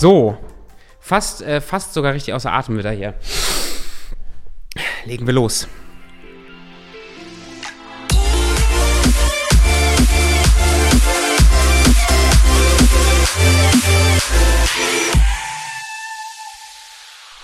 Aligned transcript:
So, 0.00 0.38
fast, 1.00 1.42
äh, 1.42 1.60
fast 1.60 1.92
sogar 1.92 2.14
richtig 2.14 2.32
außer 2.32 2.52
Atem 2.52 2.78
wieder 2.78 2.92
hier. 2.92 3.14
Legen 5.06 5.26
wir 5.26 5.34
los. 5.34 5.66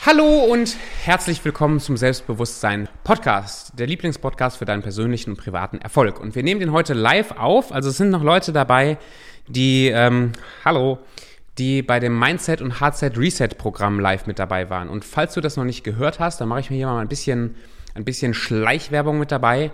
Hallo 0.07 0.45
und 0.45 0.77
herzlich 1.03 1.45
willkommen 1.45 1.81
zum 1.81 1.97
Selbstbewusstsein 1.97 2.89
Podcast, 3.03 3.77
der 3.81 3.89
Lieblingspodcast 3.89 4.59
für 4.59 4.65
deinen 4.65 4.83
persönlichen 4.83 5.31
und 5.31 5.39
privaten 5.39 5.79
Erfolg. 5.79 6.21
Und 6.21 6.37
wir 6.37 6.45
nehmen 6.45 6.61
den 6.61 6.71
heute 6.71 6.95
live 6.95 7.33
auf. 7.33 7.73
Also 7.73 7.89
es 7.89 7.97
sind 7.97 8.11
noch 8.11 8.23
Leute 8.23 8.53
dabei, 8.53 8.97
die, 9.49 9.89
ähm, 9.89 10.31
hallo, 10.65 11.01
die 11.59 11.83
bei 11.83 12.01
dem 12.01 12.19
Mindset 12.19 12.61
und 12.61 12.81
Hardset 12.81 13.17
Reset 13.17 13.49
Programm 13.59 14.01
live 14.01 14.27
mit 14.27 14.39
dabei 14.39 14.71
waren. 14.71 14.89
Und 14.89 15.05
falls 15.05 15.35
du 15.35 15.41
das 15.41 15.57
noch 15.57 15.65
nicht 15.65 15.85
gehört 15.85 16.19
hast, 16.19 16.41
dann 16.41 16.49
mache 16.49 16.61
ich 16.61 16.71
mir 16.71 16.77
hier 16.77 16.87
mal 16.87 17.01
ein 17.01 17.09
bisschen, 17.09 17.55
ein 17.95 18.05
bisschen 18.05 18.35
Schleichwerbung 18.35 19.19
mit 19.19 19.31
dabei. 19.31 19.71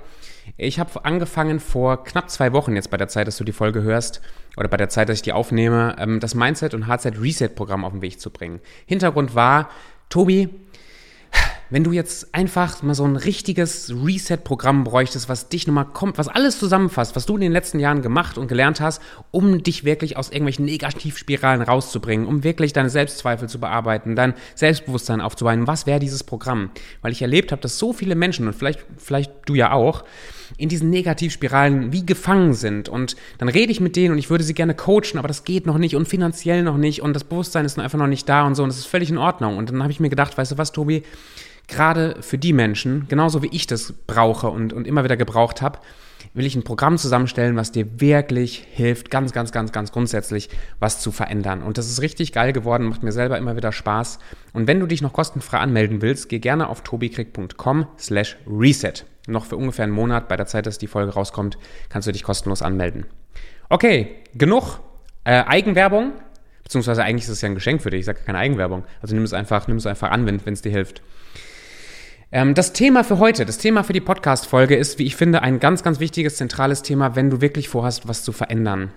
Ich 0.57 0.79
habe 0.79 1.05
angefangen 1.05 1.61
vor 1.61 2.05
knapp 2.05 2.31
zwei 2.31 2.53
Wochen 2.53 2.75
jetzt 2.75 2.91
bei 2.91 2.97
der 2.97 3.09
Zeit, 3.09 3.27
dass 3.27 3.37
du 3.37 3.45
die 3.45 3.53
Folge 3.53 3.83
hörst 3.83 4.21
oder 4.57 4.69
bei 4.69 4.77
der 4.77 4.89
Zeit, 4.89 5.09
dass 5.09 5.17
ich 5.17 5.23
die 5.23 5.33
aufnehme, 5.33 5.97
ähm, 5.99 6.21
das 6.21 6.35
Mindset 6.35 6.75
und 6.75 6.87
Hardset 6.87 7.21
Reset 7.21 7.49
Programm 7.55 7.85
auf 7.85 7.93
den 7.93 8.03
Weg 8.03 8.21
zu 8.21 8.31
bringen. 8.31 8.61
Hintergrund 8.87 9.35
war, 9.35 9.71
Tobi, 10.09 10.49
wenn 11.71 11.85
du 11.85 11.93
jetzt 11.93 12.35
einfach 12.35 12.83
mal 12.83 12.95
so 12.95 13.05
ein 13.05 13.17
richtiges 13.17 13.91
Reset-Programm 13.91 14.85
bräuchtest, 14.85 15.29
was 15.29 15.49
dich 15.49 15.67
nochmal 15.67 15.87
kommt, 15.87 16.19
was 16.19 16.29
alles 16.29 16.59
zusammenfasst, 16.59 17.17
was 17.17 17.27
du 17.27 17.37
in 17.37 17.41
den 17.41 17.53
letzten 17.53 17.79
Jahren 17.79 18.03
gemacht 18.03 18.39
und 18.39 18.49
gelernt 18.49 18.81
hast, 18.81 19.01
um 19.31 19.63
dich 19.63 19.85
wirklich 19.85 20.17
aus 20.17 20.31
irgendwelchen 20.31 20.65
Negativspiralen 20.65 21.63
rauszubringen, 21.63 22.27
um 22.27 22.45
wirklich 22.45 22.73
deine 22.73 22.91
Selbstzweifel 22.91 23.49
zu 23.49 23.61
bearbeiten, 23.61 24.17
dein 24.17 24.35
Selbstbewusstsein 24.55 25.21
aufzubauen, 25.21 25.67
was 25.67 25.87
wäre 25.87 26.01
dieses 26.01 26.25
Programm? 26.25 26.71
Weil 27.03 27.13
ich 27.13 27.23
erlebt 27.23 27.53
habe, 27.53 27.63
dass 27.63 27.79
so 27.79 27.93
viele 27.93 28.15
Menschen, 28.15 28.47
und 28.47 28.55
vielleicht, 28.55 28.85
vielleicht 28.97 29.33
du 29.47 29.55
ja 29.55 29.73
auch, 29.73 30.05
in 30.57 30.69
diesen 30.69 30.91
Negativspiralen 30.91 31.93
wie 31.93 32.05
gefangen 32.05 32.55
sind. 32.55 32.89
Und 32.89 33.17
dann 33.39 33.49
rede 33.49 33.73
ich 33.73 33.81
mit 33.81 33.97
denen 33.97 34.13
und 34.13 34.19
ich 34.19 34.31
würde 34.31 34.45
sie 34.45 34.55
gerne 34.55 34.75
coachen, 34.75 35.19
aber 35.19 35.29
das 35.29 35.45
geht 35.45 35.67
noch 35.67 35.79
nicht 35.79 35.97
und 35.97 36.09
finanziell 36.09 36.63
noch 36.63 36.77
nicht 36.77 37.03
und 37.03 37.15
das 37.15 37.25
Bewusstsein 37.25 37.65
ist 37.65 37.79
einfach 37.79 37.99
noch 37.99 38.07
nicht 38.07 38.29
da 38.29 38.47
und 38.47 38.55
so 38.55 38.63
und 38.63 38.69
das 38.69 38.79
ist 38.79 38.87
völlig 38.87 39.11
in 39.11 39.19
Ordnung. 39.19 39.57
Und 39.57 39.71
dann 39.71 39.83
habe 39.83 39.93
ich 39.93 40.01
mir 40.01 40.11
gedacht, 40.11 40.37
weißt 40.37 40.53
du 40.53 40.59
was, 40.59 40.73
Tobi, 40.73 41.03
gerade 41.69 42.17
für 42.21 42.39
die 42.39 42.53
Menschen, 42.53 43.07
genauso 43.09 43.43
wie 43.43 43.51
ich 43.53 43.67
das 43.67 43.95
brauche 44.07 44.49
und, 44.49 44.73
und 44.73 44.87
immer 44.87 45.05
wieder 45.05 45.17
gebraucht 45.17 45.63
habe, 45.63 45.79
will 46.35 46.47
ich 46.47 46.55
ein 46.55 46.63
Programm 46.63 46.99
zusammenstellen, 46.99 47.57
was 47.57 47.73
dir 47.73 48.01
wirklich 48.01 48.65
hilft, 48.71 49.11
ganz, 49.11 49.33
ganz, 49.33 49.53
ganz, 49.53 49.73
ganz 49.73 49.91
grundsätzlich 49.91 50.49
was 50.79 51.01
zu 51.01 51.11
verändern. 51.11 51.63
Und 51.63 51.79
das 51.79 51.91
ist 51.91 52.03
richtig 52.03 52.33
geil 52.33 52.53
geworden, 52.53 52.89
macht 52.89 53.03
mir 53.03 53.13
selber 53.13 53.39
immer 53.39 53.57
wieder 53.57 53.73
Spaß. 53.73 54.19
Und 54.53 54.67
wenn 54.67 54.81
du 54.81 54.87
dich 54.87 55.03
noch 55.03 55.13
kostenfrei 55.13 55.59
anmelden 55.59 56.03
willst, 56.03 56.29
geh 56.29 56.39
gerne 56.39 56.69
auf 56.69 56.83
tobikrieg.com 56.83 57.87
slash 57.99 58.37
reset. 58.49 59.05
Noch 59.31 59.47
für 59.47 59.57
ungefähr 59.57 59.85
einen 59.85 59.93
Monat, 59.93 60.29
bei 60.29 60.37
der 60.37 60.47
Zeit, 60.47 60.67
dass 60.67 60.79
die 60.79 60.87
Folge 60.87 61.13
rauskommt, 61.13 61.59
kannst 61.89 62.09
du 62.09 62.13
dich 62.13 62.23
kostenlos 62.23 62.63
anmelden. 62.63 63.07
Okay, 63.69 64.17
genug 64.35 64.81
äh, 65.25 65.45
Eigenwerbung. 65.45 66.13
Beziehungsweise 66.63 67.03
eigentlich 67.03 67.25
ist 67.25 67.31
es 67.31 67.41
ja 67.41 67.49
ein 67.49 67.55
Geschenk 67.55 67.83
für 67.83 67.91
dich. 67.91 68.01
Ich 68.01 68.07
sage 68.07 68.21
keine 68.25 68.39
Eigenwerbung. 68.39 68.85
Also 69.03 69.15
nimm 69.15 69.25
es 69.25 69.33
einfach, 69.33 69.67
nimm 69.67 69.77
es 69.77 69.87
einfach 69.87 70.11
an, 70.11 70.27
wenn 70.27 70.53
es 70.53 70.63
dir 70.63 70.71
hilft. 70.71 71.03
Ähm, 72.33 72.55
das 72.55 72.73
Thema 72.73 73.03
für 73.03 73.19
heute, 73.19 73.45
das 73.45 73.59
Thema 73.59 73.83
für 73.83 73.93
die 73.93 74.01
Podcast-Folge 74.01 74.77
ist, 74.77 74.99
wie 74.99 75.07
ich 75.07 75.17
finde, 75.17 75.43
ein 75.43 75.59
ganz, 75.59 75.83
ganz 75.83 75.99
wichtiges, 75.99 76.37
zentrales 76.37 76.83
Thema, 76.83 77.17
wenn 77.17 77.31
du 77.31 77.41
wirklich 77.41 77.69
vorhast, 77.69 78.07
was 78.07 78.23
zu 78.23 78.33
verändern. 78.33 78.93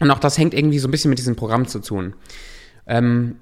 Und 0.00 0.10
auch 0.10 0.18
das 0.18 0.36
hängt 0.36 0.52
irgendwie 0.52 0.78
so 0.78 0.88
ein 0.88 0.90
bisschen 0.90 1.08
mit 1.08 1.18
diesem 1.18 1.36
Programm 1.36 1.66
zu 1.66 1.80
tun. 1.80 2.14
Ähm, 2.86 3.36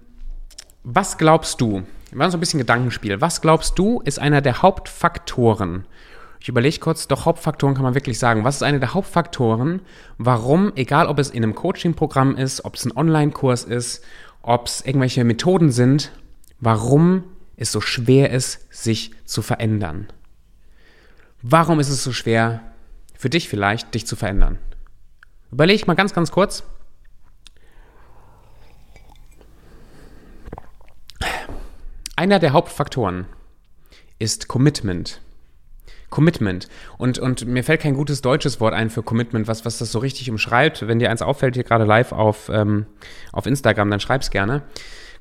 was 0.84 1.18
glaubst 1.18 1.60
du, 1.60 1.82
wir 2.10 2.18
machen 2.18 2.30
so 2.30 2.36
ein 2.36 2.40
bisschen 2.40 2.58
Gedankenspiel, 2.58 3.20
was 3.20 3.40
glaubst 3.40 3.78
du, 3.78 4.00
ist 4.04 4.20
einer 4.20 4.40
der 4.40 4.62
Hauptfaktoren, 4.62 5.86
ich 6.44 6.50
überlege 6.50 6.78
kurz, 6.78 7.08
doch 7.08 7.24
Hauptfaktoren 7.24 7.74
kann 7.74 7.84
man 7.84 7.94
wirklich 7.94 8.18
sagen. 8.18 8.44
Was 8.44 8.56
ist 8.56 8.62
einer 8.62 8.78
der 8.78 8.92
Hauptfaktoren, 8.92 9.80
warum, 10.18 10.72
egal 10.76 11.06
ob 11.06 11.18
es 11.18 11.30
in 11.30 11.42
einem 11.42 11.54
Coaching-Programm 11.54 12.36
ist, 12.36 12.66
ob 12.66 12.74
es 12.74 12.84
ein 12.84 12.94
Online-Kurs 12.94 13.64
ist, 13.64 14.04
ob 14.42 14.66
es 14.66 14.82
irgendwelche 14.82 15.24
Methoden 15.24 15.72
sind, 15.72 16.12
warum 16.60 17.24
es 17.56 17.72
so 17.72 17.80
schwer 17.80 18.28
ist, 18.28 18.70
sich 18.70 19.12
zu 19.24 19.40
verändern. 19.40 20.08
Warum 21.40 21.80
ist 21.80 21.88
es 21.88 22.04
so 22.04 22.12
schwer, 22.12 22.60
für 23.14 23.30
dich 23.30 23.48
vielleicht, 23.48 23.94
dich 23.94 24.06
zu 24.06 24.14
verändern? 24.14 24.58
Überleg 25.50 25.86
mal 25.86 25.94
ganz, 25.94 26.12
ganz 26.12 26.30
kurz. 26.30 26.62
Einer 32.16 32.38
der 32.38 32.52
Hauptfaktoren 32.52 33.24
ist 34.18 34.46
Commitment. 34.46 35.22
Commitment. 36.14 36.68
Und, 36.96 37.18
und 37.18 37.44
mir 37.44 37.64
fällt 37.64 37.80
kein 37.80 37.94
gutes 37.94 38.22
deutsches 38.22 38.60
Wort 38.60 38.72
ein 38.72 38.88
für 38.88 39.02
Commitment, 39.02 39.48
was, 39.48 39.64
was 39.64 39.78
das 39.78 39.90
so 39.90 39.98
richtig 39.98 40.30
umschreibt. 40.30 40.86
Wenn 40.86 41.00
dir 41.00 41.10
eins 41.10 41.22
auffällt, 41.22 41.56
hier 41.56 41.64
gerade 41.64 41.84
live 41.84 42.12
auf, 42.12 42.48
ähm, 42.54 42.86
auf 43.32 43.46
Instagram, 43.46 43.90
dann 43.90 43.98
schreib's 43.98 44.30
gerne. 44.30 44.62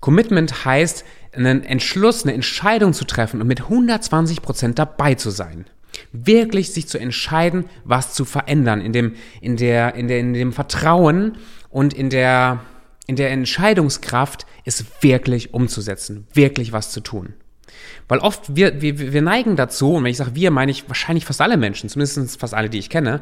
Commitment 0.02 0.66
heißt, 0.66 1.04
einen 1.34 1.64
Entschluss, 1.64 2.24
eine 2.24 2.36
Entscheidung 2.36 2.94
zu 2.94 3.06
treffen 3.06 3.42
und 3.42 3.48
mit 3.48 3.62
120 3.62 4.44
Prozent 4.44 4.78
dabei 4.78 5.16
zu 5.16 5.32
sein. 5.32 5.66
Wirklich 6.12 6.72
sich 6.72 6.88
zu 6.88 7.00
entscheiden, 7.00 7.66
was 7.84 8.14
zu 8.14 8.24
verändern, 8.24 8.80
in 8.80 8.94
dem, 8.94 9.16
in 9.42 9.58
der, 9.58 9.96
in 9.96 10.08
der, 10.08 10.20
in 10.20 10.34
dem 10.34 10.54
Vertrauen 10.54 11.38
und 11.70 11.96
in 11.96 12.12
der, 12.12 12.60
in 13.08 13.16
der 13.16 13.32
Entscheidungskraft, 13.32 14.46
es 14.64 14.86
wirklich 15.02 15.56
umzusetzen, 15.56 16.28
wirklich 16.34 16.72
was 16.72 16.92
zu 16.92 17.02
tun. 17.02 17.34
Weil 18.08 18.20
oft, 18.20 18.56
wir, 18.56 18.82
wir, 18.82 19.14
wir 19.14 19.22
neigen 19.22 19.56
dazu, 19.56 19.94
und 19.94 20.04
wenn 20.04 20.12
ich 20.12 20.18
sage 20.18 20.36
wir, 20.36 20.52
meine 20.52 20.72
ich 20.72 20.88
wahrscheinlich 20.88 21.26
fast 21.26 21.42
alle 21.42 21.58
Menschen, 21.58 21.90
zumindest 21.90 22.40
fast 22.40 22.54
alle, 22.54 22.70
die 22.70 22.80
ich 22.80 22.90
kenne, 22.90 23.22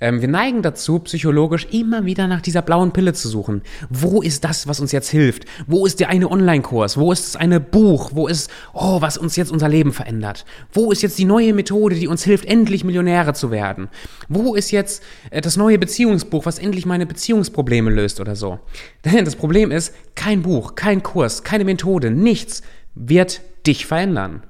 ähm, 0.00 0.20
wir 0.20 0.28
neigen 0.28 0.62
dazu, 0.62 0.98
psychologisch 1.00 1.66
immer 1.70 2.04
wieder 2.04 2.26
nach 2.26 2.40
dieser 2.40 2.62
blauen 2.62 2.92
Pille 2.92 3.12
zu 3.12 3.28
suchen. 3.28 3.62
Wo 3.90 4.22
ist 4.22 4.44
das, 4.44 4.66
was 4.66 4.80
uns 4.80 4.92
jetzt 4.92 5.08
hilft? 5.08 5.44
Wo 5.66 5.86
ist 5.86 6.00
der 6.00 6.08
eine 6.08 6.30
Online-Kurs? 6.30 6.96
Wo 6.96 7.12
ist 7.12 7.26
das 7.26 7.36
eine 7.36 7.60
Buch? 7.60 8.10
Wo 8.14 8.26
ist, 8.26 8.50
oh, 8.72 9.00
was 9.00 9.18
uns 9.18 9.36
jetzt 9.36 9.52
unser 9.52 9.68
Leben 9.68 9.92
verändert? 9.92 10.44
Wo 10.72 10.90
ist 10.90 11.02
jetzt 11.02 11.18
die 11.18 11.24
neue 11.24 11.52
Methode, 11.52 11.96
die 11.96 12.08
uns 12.08 12.24
hilft, 12.24 12.46
endlich 12.46 12.82
Millionäre 12.82 13.34
zu 13.34 13.50
werden? 13.50 13.88
Wo 14.28 14.54
ist 14.54 14.70
jetzt 14.70 15.02
äh, 15.30 15.40
das 15.40 15.56
neue 15.56 15.78
Beziehungsbuch, 15.78 16.46
was 16.46 16.58
endlich 16.58 16.86
meine 16.86 17.06
Beziehungsprobleme 17.06 17.90
löst 17.90 18.20
oder 18.20 18.36
so? 18.36 18.58
Denn 19.04 19.24
das 19.24 19.36
Problem 19.36 19.70
ist, 19.70 19.94
kein 20.14 20.42
Buch, 20.42 20.74
kein 20.74 21.02
Kurs, 21.02 21.44
keine 21.44 21.64
Methode, 21.64 22.10
nichts 22.10 22.62
wird 22.94 23.42
dich 23.66 23.86
verändern. 23.86 24.42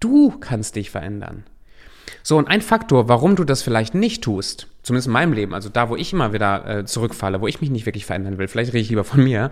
Du 0.00 0.30
kannst 0.38 0.76
dich 0.76 0.90
verändern. 0.90 1.44
So, 2.22 2.36
und 2.36 2.48
ein 2.48 2.62
Faktor, 2.62 3.08
warum 3.08 3.36
du 3.36 3.44
das 3.44 3.62
vielleicht 3.62 3.94
nicht 3.94 4.22
tust, 4.22 4.66
zumindest 4.82 5.06
in 5.06 5.12
meinem 5.12 5.32
Leben, 5.32 5.54
also 5.54 5.68
da, 5.68 5.88
wo 5.88 5.96
ich 5.96 6.12
immer 6.12 6.32
wieder 6.32 6.66
äh, 6.66 6.84
zurückfalle, 6.84 7.40
wo 7.40 7.46
ich 7.46 7.60
mich 7.60 7.70
nicht 7.70 7.86
wirklich 7.86 8.06
verändern 8.06 8.38
will, 8.38 8.48
vielleicht 8.48 8.72
rede 8.72 8.82
ich 8.82 8.90
lieber 8.90 9.04
von 9.04 9.22
mir, 9.22 9.50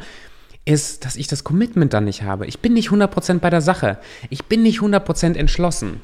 ist, 0.64 1.04
dass 1.04 1.16
ich 1.16 1.28
das 1.28 1.44
Commitment 1.44 1.94
dann 1.94 2.04
nicht 2.04 2.22
habe. 2.22 2.46
Ich 2.46 2.60
bin 2.60 2.74
nicht 2.74 2.90
100% 2.90 3.38
bei 3.38 3.48
der 3.48 3.62
Sache. 3.62 3.98
Ich 4.28 4.46
bin 4.46 4.62
nicht 4.62 4.80
100% 4.80 5.34
entschlossen. 5.34 6.02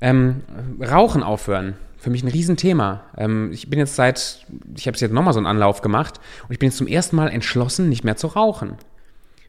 Ähm, 0.00 0.40
Rauchen 0.80 1.22
aufhören, 1.22 1.74
für 1.96 2.10
mich 2.10 2.24
ein 2.24 2.28
Riesenthema. 2.28 3.02
Ähm, 3.16 3.52
ich 3.52 3.70
bin 3.70 3.78
jetzt 3.78 3.94
seit, 3.94 4.46
ich 4.76 4.88
habe 4.88 4.96
jetzt 4.96 5.12
nochmal 5.12 5.32
so 5.32 5.38
einen 5.38 5.46
Anlauf 5.46 5.80
gemacht 5.80 6.18
und 6.42 6.52
ich 6.52 6.58
bin 6.58 6.68
jetzt 6.70 6.78
zum 6.78 6.88
ersten 6.88 7.14
Mal 7.14 7.28
entschlossen, 7.28 7.88
nicht 7.88 8.02
mehr 8.02 8.16
zu 8.16 8.26
rauchen. 8.26 8.76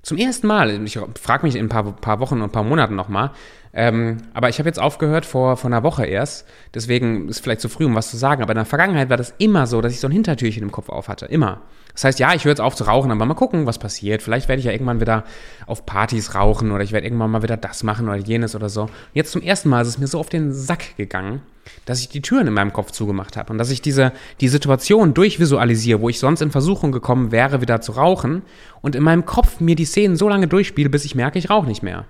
Zum 0.05 0.17
ersten 0.17 0.45
Mal. 0.45 0.85
Ich 0.85 0.99
frage 1.19 1.47
mich 1.47 1.55
in 1.55 1.65
ein 1.65 1.69
paar, 1.69 1.91
paar 1.91 2.19
Wochen 2.19 2.35
und 2.35 2.43
ein 2.43 2.51
paar 2.51 2.63
Monaten 2.63 2.93
nochmal. 2.93 3.31
Ähm, 3.73 4.17
aber 4.35 4.49
ich 4.49 4.59
habe 4.59 4.69
jetzt 4.69 4.79
aufgehört 4.79 5.25
vor, 5.25 5.57
vor 5.57 5.67
einer 5.67 5.81
Woche 5.81 6.05
erst. 6.05 6.47
Deswegen 6.75 7.27
ist 7.27 7.39
vielleicht 7.39 7.61
zu 7.61 7.69
früh, 7.69 7.85
um 7.85 7.95
was 7.95 8.11
zu 8.11 8.17
sagen. 8.17 8.43
Aber 8.43 8.51
in 8.51 8.57
der 8.57 8.65
Vergangenheit 8.65 9.09
war 9.09 9.17
das 9.17 9.33
immer 9.39 9.65
so, 9.65 9.81
dass 9.81 9.93
ich 9.93 9.99
so 9.99 10.07
ein 10.07 10.11
Hintertürchen 10.11 10.61
im 10.61 10.71
Kopf 10.71 10.89
auf 10.89 11.07
hatte. 11.07 11.25
Immer. 11.25 11.61
Das 11.93 12.03
heißt, 12.03 12.19
ja, 12.19 12.35
ich 12.35 12.45
höre 12.45 12.51
jetzt 12.51 12.61
auf 12.61 12.75
zu 12.75 12.83
rauchen, 12.83 13.09
aber 13.09 13.25
mal 13.25 13.33
gucken, 13.33 13.65
was 13.65 13.79
passiert. 13.79 14.21
Vielleicht 14.21 14.47
werde 14.47 14.59
ich 14.59 14.67
ja 14.67 14.73
irgendwann 14.73 15.01
wieder 15.01 15.23
auf 15.65 15.87
Partys 15.87 16.35
rauchen 16.35 16.71
oder 16.71 16.83
ich 16.83 16.91
werde 16.91 17.07
irgendwann 17.07 17.31
mal 17.31 17.41
wieder 17.41 17.57
das 17.57 17.81
machen 17.81 18.07
oder 18.07 18.17
jenes 18.17 18.55
oder 18.55 18.69
so. 18.69 18.91
Jetzt 19.13 19.31
zum 19.31 19.41
ersten 19.41 19.69
Mal 19.69 19.81
ist 19.81 19.87
es 19.87 19.97
mir 19.97 20.05
so 20.05 20.19
auf 20.19 20.29
den 20.29 20.53
Sack 20.53 20.97
gegangen, 20.97 21.41
dass 21.85 22.01
ich 22.01 22.09
die 22.09 22.21
Türen 22.21 22.47
in 22.47 22.53
meinem 22.53 22.73
Kopf 22.73 22.91
zugemacht 22.91 23.37
habe 23.37 23.51
und 23.51 23.57
dass 23.57 23.69
ich 23.69 23.81
diese 23.81 24.11
die 24.41 24.47
Situation 24.47 25.13
durchvisualisiere, 25.13 26.01
wo 26.01 26.09
ich 26.09 26.19
sonst 26.19 26.41
in 26.41 26.51
Versuchung 26.51 26.91
gekommen 26.91 27.31
wäre, 27.31 27.61
wieder 27.61 27.81
zu 27.81 27.93
rauchen 27.93 28.41
und 28.81 28.95
in 28.95 29.03
meinem 29.03 29.25
Kopf 29.25 29.59
mir 29.59 29.75
die 29.75 29.85
Szenen 29.85 30.15
so 30.15 30.29
lange 30.29 30.47
durchspiele, 30.47 30.89
bis 30.89 31.05
ich 31.05 31.15
merke, 31.15 31.39
ich 31.39 31.49
rauche 31.49 31.67
nicht 31.67 31.83
mehr. 31.83 32.05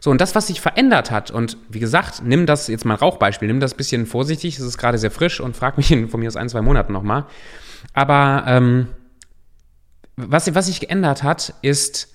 So, 0.00 0.10
und 0.10 0.20
das, 0.20 0.34
was 0.34 0.48
sich 0.48 0.60
verändert 0.60 1.10
hat, 1.10 1.30
und 1.30 1.56
wie 1.68 1.80
gesagt, 1.80 2.22
nimm 2.24 2.46
das 2.46 2.68
jetzt 2.68 2.84
mal 2.84 2.94
Rauchbeispiel, 2.94 3.48
nimm 3.48 3.60
das 3.60 3.74
ein 3.74 3.76
bisschen 3.76 4.06
vorsichtig, 4.06 4.58
es 4.58 4.64
ist 4.64 4.78
gerade 4.78 4.98
sehr 4.98 5.10
frisch 5.10 5.40
und 5.40 5.56
frag 5.56 5.76
mich 5.78 5.88
von 6.10 6.20
mir 6.20 6.28
aus 6.28 6.36
ein, 6.36 6.48
zwei 6.48 6.62
Monaten 6.62 6.92
nochmal. 6.92 7.24
Aber 7.92 8.44
ähm, 8.46 8.88
was, 10.16 10.54
was 10.54 10.66
sich 10.66 10.80
geändert 10.80 11.22
hat, 11.22 11.54
ist 11.62 12.12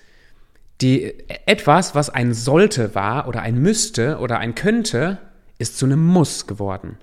die, 0.82 1.14
etwas, 1.46 1.96
was 1.96 2.10
ein 2.10 2.34
sollte 2.34 2.96
war 2.96 3.28
oder 3.28 3.42
ein 3.42 3.58
müsste 3.58 4.18
oder 4.18 4.40
ein 4.40 4.56
könnte, 4.56 5.20
ist 5.62 5.78
zu 5.78 5.86
einem 5.86 6.06
Muss 6.06 6.48
geworden. 6.48 6.98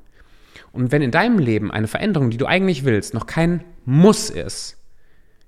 Und 0.72 0.92
wenn 0.92 1.02
in 1.02 1.10
deinem 1.10 1.38
Leben 1.38 1.70
eine 1.70 1.88
Veränderung, 1.88 2.30
die 2.30 2.36
du 2.36 2.46
eigentlich 2.46 2.84
willst, 2.84 3.14
noch 3.14 3.26
kein 3.26 3.64
Muss 3.84 4.28
ist, 4.28 4.76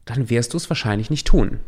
dann 0.04 0.30
wirst 0.30 0.54
du 0.54 0.56
es 0.56 0.70
wahrscheinlich 0.70 1.10
nicht 1.10 1.26
tun. 1.26 1.60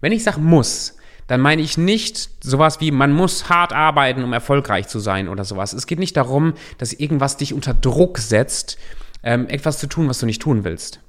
Wenn 0.00 0.12
ich 0.12 0.24
sage 0.24 0.40
muss, 0.40 0.96
dann 1.26 1.40
meine 1.40 1.62
ich 1.62 1.78
nicht 1.78 2.30
sowas 2.42 2.80
wie, 2.80 2.90
man 2.90 3.12
muss 3.12 3.48
hart 3.48 3.72
arbeiten, 3.72 4.24
um 4.24 4.32
erfolgreich 4.32 4.88
zu 4.88 4.98
sein 4.98 5.28
oder 5.28 5.44
sowas. 5.44 5.72
Es 5.72 5.86
geht 5.86 5.98
nicht 5.98 6.16
darum, 6.16 6.54
dass 6.78 6.92
irgendwas 6.92 7.36
dich 7.36 7.54
unter 7.54 7.74
Druck 7.74 8.18
setzt, 8.18 8.78
ähm, 9.22 9.48
etwas 9.48 9.78
zu 9.78 9.86
tun, 9.86 10.08
was 10.08 10.18
du 10.18 10.26
nicht 10.26 10.42
tun 10.42 10.64
willst. 10.64 11.00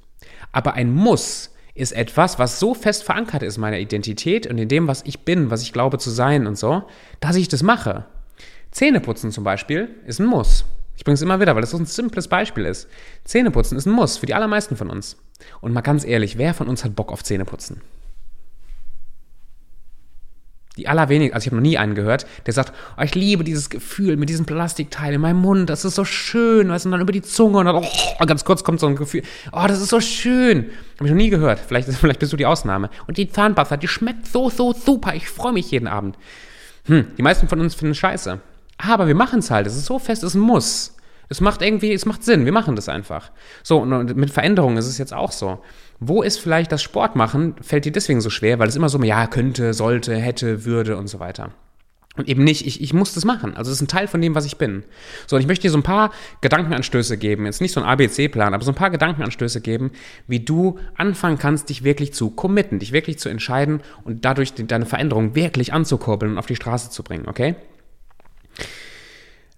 Aber 0.52 0.74
ein 0.74 0.92
Muss 0.92 1.50
ist 1.74 1.92
etwas, 1.92 2.38
was 2.38 2.58
so 2.58 2.72
fest 2.72 3.04
verankert 3.04 3.42
ist 3.42 3.56
in 3.56 3.60
meiner 3.60 3.78
Identität 3.78 4.46
und 4.46 4.56
in 4.56 4.68
dem, 4.68 4.88
was 4.88 5.02
ich 5.04 5.20
bin, 5.20 5.50
was 5.50 5.62
ich 5.62 5.74
glaube 5.74 5.98
zu 5.98 6.10
sein 6.10 6.46
und 6.46 6.56
so, 6.56 6.84
dass 7.20 7.36
ich 7.36 7.48
das 7.48 7.62
mache. 7.62 8.06
Zähneputzen 8.76 9.32
zum 9.32 9.42
Beispiel 9.42 9.88
ist 10.04 10.20
ein 10.20 10.26
Muss. 10.26 10.66
Ich 10.98 11.04
bringe 11.04 11.14
es 11.14 11.22
immer 11.22 11.40
wieder, 11.40 11.56
weil 11.56 11.62
es 11.62 11.70
so 11.70 11.78
ein 11.78 11.86
simples 11.86 12.28
Beispiel 12.28 12.66
ist. 12.66 12.88
Zähneputzen 13.24 13.78
ist 13.78 13.86
ein 13.86 13.92
Muss 13.92 14.18
für 14.18 14.26
die 14.26 14.34
allermeisten 14.34 14.76
von 14.76 14.90
uns. 14.90 15.16
Und 15.62 15.72
mal 15.72 15.80
ganz 15.80 16.04
ehrlich, 16.04 16.36
wer 16.36 16.52
von 16.52 16.68
uns 16.68 16.84
hat 16.84 16.94
Bock 16.94 17.10
auf 17.10 17.24
Zähneputzen? 17.24 17.80
Die 20.76 20.88
allerwenigsten, 20.88 21.34
also 21.34 21.44
ich 21.44 21.46
habe 21.46 21.56
noch 21.56 21.66
nie 21.66 21.78
einen 21.78 21.94
gehört, 21.94 22.26
der 22.44 22.52
sagt, 22.52 22.74
oh, 22.98 23.02
ich 23.02 23.14
liebe 23.14 23.44
dieses 23.44 23.70
Gefühl 23.70 24.18
mit 24.18 24.28
diesem 24.28 24.44
Plastikteil 24.44 25.14
in 25.14 25.22
meinem 25.22 25.40
Mund, 25.40 25.70
das 25.70 25.86
ist 25.86 25.94
so 25.94 26.04
schön, 26.04 26.68
weißt 26.68 26.84
du, 26.84 26.88
und 26.88 26.92
dann 26.92 27.00
über 27.00 27.12
die 27.12 27.22
Zunge 27.22 27.56
und 27.56 27.64
dann, 27.64 27.76
oh, 27.76 28.26
ganz 28.26 28.44
kurz 28.44 28.62
kommt 28.62 28.80
so 28.80 28.88
ein 28.88 28.96
Gefühl, 28.96 29.22
oh, 29.52 29.64
das 29.66 29.80
ist 29.80 29.88
so 29.88 30.02
schön. 30.02 30.66
Habe 30.96 31.06
ich 31.06 31.10
noch 31.12 31.16
nie 31.16 31.30
gehört, 31.30 31.60
vielleicht, 31.60 31.88
vielleicht 31.94 32.20
bist 32.20 32.34
du 32.34 32.36
die 32.36 32.44
Ausnahme. 32.44 32.90
Und 33.06 33.16
die 33.16 33.30
Zahnpasta, 33.30 33.78
die 33.78 33.88
schmeckt 33.88 34.26
so, 34.26 34.50
so 34.50 34.74
super, 34.74 35.14
ich 35.14 35.30
freue 35.30 35.54
mich 35.54 35.70
jeden 35.70 35.88
Abend. 35.88 36.18
Hm, 36.84 37.06
die 37.16 37.22
meisten 37.22 37.48
von 37.48 37.58
uns 37.58 37.74
finden 37.74 37.92
es 37.92 37.96
scheiße. 37.96 38.38
Aber 38.78 39.06
wir 39.06 39.14
machen 39.14 39.38
es 39.38 39.50
halt, 39.50 39.66
es 39.66 39.76
ist 39.76 39.86
so 39.86 39.98
fest, 39.98 40.22
es 40.22 40.34
muss. 40.34 40.96
Es 41.28 41.40
macht 41.40 41.60
irgendwie, 41.60 41.92
es 41.92 42.06
macht 42.06 42.22
Sinn, 42.22 42.44
wir 42.44 42.52
machen 42.52 42.76
das 42.76 42.88
einfach. 42.88 43.32
So, 43.62 43.78
und 43.78 44.16
mit 44.16 44.30
Veränderungen 44.30 44.76
ist 44.76 44.86
es 44.86 44.98
jetzt 44.98 45.12
auch 45.12 45.32
so. 45.32 45.58
Wo 45.98 46.22
ist 46.22 46.38
vielleicht 46.38 46.70
das 46.70 46.82
Sport 46.82 47.16
machen, 47.16 47.56
fällt 47.60 47.84
dir 47.84 47.92
deswegen 47.92 48.20
so 48.20 48.30
schwer, 48.30 48.58
weil 48.58 48.68
es 48.68 48.76
immer 48.76 48.88
so, 48.88 49.02
ja, 49.02 49.26
könnte, 49.26 49.74
sollte, 49.74 50.14
hätte, 50.16 50.64
würde 50.64 50.96
und 50.96 51.08
so 51.08 51.18
weiter. 51.18 51.50
Und 52.16 52.28
eben 52.28 52.44
nicht, 52.44 52.66
ich, 52.66 52.80
ich 52.80 52.94
muss 52.94 53.12
das 53.12 53.24
machen. 53.24 53.56
Also 53.56 53.70
es 53.70 53.76
ist 53.76 53.82
ein 53.82 53.88
Teil 53.88 54.08
von 54.08 54.20
dem, 54.22 54.34
was 54.34 54.46
ich 54.46 54.56
bin. 54.56 54.84
So, 55.26 55.36
und 55.36 55.42
ich 55.42 55.48
möchte 55.48 55.62
dir 55.62 55.70
so 55.70 55.78
ein 55.78 55.82
paar 55.82 56.12
Gedankenanstöße 56.40 57.18
geben. 57.18 57.44
Jetzt 57.44 57.60
nicht 57.60 57.72
so 57.72 57.80
ein 57.80 57.86
ABC-Plan, 57.86 58.54
aber 58.54 58.64
so 58.64 58.70
ein 58.70 58.76
paar 58.76 58.90
Gedankenanstöße 58.90 59.60
geben, 59.60 59.90
wie 60.26 60.40
du 60.40 60.78
anfangen 60.96 61.38
kannst, 61.38 61.68
dich 61.68 61.84
wirklich 61.84 62.14
zu 62.14 62.30
committen, 62.30 62.78
dich 62.78 62.92
wirklich 62.92 63.18
zu 63.18 63.28
entscheiden 63.28 63.82
und 64.04 64.24
dadurch 64.24 64.54
deine 64.54 64.86
Veränderung 64.86 65.34
wirklich 65.34 65.72
anzukurbeln 65.74 66.32
und 66.32 66.38
auf 66.38 66.46
die 66.46 66.56
Straße 66.56 66.90
zu 66.90 67.02
bringen, 67.02 67.28
okay? 67.28 67.56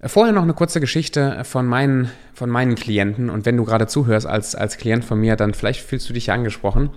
Vorher 0.04 0.32
noch 0.32 0.44
eine 0.44 0.54
kurze 0.54 0.80
Geschichte 0.80 1.42
von 1.44 1.66
meinen, 1.66 2.10
von 2.32 2.48
meinen 2.48 2.76
Klienten. 2.76 3.30
Und 3.30 3.46
wenn 3.46 3.56
du 3.56 3.64
gerade 3.64 3.88
zuhörst 3.88 4.26
als, 4.28 4.54
als 4.54 4.76
Klient 4.78 5.04
von 5.04 5.18
mir, 5.18 5.34
dann 5.34 5.54
vielleicht 5.54 5.80
fühlst 5.80 6.08
du 6.08 6.12
dich 6.12 6.26
ja 6.26 6.34
angesprochen. 6.34 6.90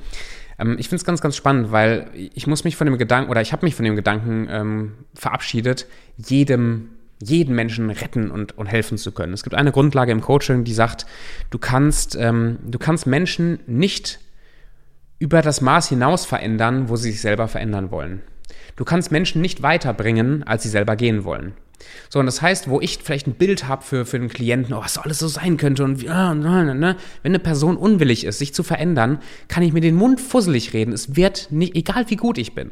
Ähm, 0.59 0.75
ich 0.77 0.88
finde 0.88 0.98
es 0.98 1.06
ganz, 1.06 1.19
ganz 1.19 1.36
spannend, 1.36 1.71
weil 1.71 2.07
ich 2.13 2.45
muss 2.45 2.63
mich 2.63 2.75
von 2.75 2.86
dem 2.86 3.00
Gedanken, 3.00 3.31
oder 3.31 3.42
ich 3.42 3.53
habe 3.53 3.65
mich 3.65 3.74
von 3.74 3.86
dem 3.86 3.95
Gedanken 3.95 4.48
ähm, 4.51 4.94
verabschiedet, 5.15 5.88
jedem, 6.18 6.89
jeden 7.19 7.56
Menschen 7.56 7.89
retten 7.89 8.30
und, 8.30 8.56
und 8.59 8.68
helfen 8.68 9.00
zu 9.00 9.12
können. 9.12 9.33
Es 9.33 9.42
gibt 9.42 9.56
eine 9.56 9.71
Grundlage 9.71 10.12
im 10.12 10.21
Coaching, 10.21 10.63
die 10.63 10.74
sagt, 10.74 11.07
du 11.50 11.57
kannst, 11.57 12.15
ähm, 12.15 12.59
du 12.63 12.77
kannst 12.77 13.07
Menschen 13.07 13.59
nicht 13.65 14.19
über 15.18 15.42
das 15.42 15.62
Maß 15.62 15.89
hinaus 15.89 16.25
verändern, 16.25 16.88
wo 16.88 16.95
sie 16.95 17.12
sich 17.12 17.21
selber 17.21 17.47
verändern 17.47 17.89
wollen. 17.89 18.21
Du 18.75 18.86
kannst 18.86 19.12
Menschen 19.12 19.42
nicht 19.42 19.63
weiterbringen, 19.63 20.44
als 20.44 20.63
sie 20.63 20.69
selber 20.69 20.95
gehen 20.95 21.24
wollen. 21.24 21.54
So, 22.10 22.19
und 22.19 22.25
das 22.25 22.42
heißt, 22.42 22.69
wo 22.69 22.81
ich 22.81 23.00
vielleicht 23.04 23.28
ein 23.28 23.33
Bild 23.33 23.68
habe 23.68 23.83
für, 23.83 24.06
für 24.06 24.19
den 24.19 24.30
Klienten, 24.30 24.74
oh, 24.74 24.81
was 24.83 24.98
alles 24.98 25.19
so 25.19 25.28
sein 25.28 25.57
könnte 25.57 25.83
und 25.83 26.01
ja, 26.01 26.33
ne, 26.33 26.75
ne, 26.75 26.98
wenn 27.24 27.31
eine 27.31 27.39
Person 27.39 27.78
unwillig 27.78 28.25
ist, 28.25 28.39
sich 28.39 28.54
zu 28.54 28.63
verändern, 28.63 29.19
kann 29.48 29.63
ich 29.63 29.74
mir 29.74 29.81
den 29.81 29.95
Mund 29.95 30.19
fusselig 30.19 30.74
reden. 30.74 30.94
Es 30.94 31.16
wird 31.16 31.51
nicht, 31.51 31.75
egal 31.75 32.06
wie 32.10 32.16
gut 32.16 32.38
ich 32.38 32.54
bin. 32.54 32.72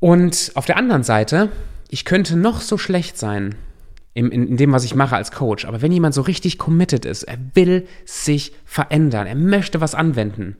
Und 0.00 0.52
auf 0.54 0.66
der 0.66 0.76
anderen 0.76 1.02
Seite, 1.02 1.50
ich 1.88 2.04
könnte 2.04 2.36
noch 2.36 2.60
so 2.60 2.78
schlecht 2.78 3.18
sein 3.18 3.54
in, 4.14 4.30
in, 4.30 4.48
in, 4.48 4.56
dem, 4.56 4.72
was 4.72 4.84
ich 4.84 4.94
mache 4.94 5.16
als 5.16 5.32
Coach, 5.32 5.64
aber 5.64 5.82
wenn 5.82 5.92
jemand 5.92 6.14
so 6.14 6.22
richtig 6.22 6.58
committed 6.58 7.04
ist, 7.04 7.24
er 7.24 7.38
will 7.54 7.86
sich 8.04 8.52
verändern, 8.64 9.26
er 9.26 9.34
möchte 9.34 9.80
was 9.80 9.94
anwenden, 9.94 10.56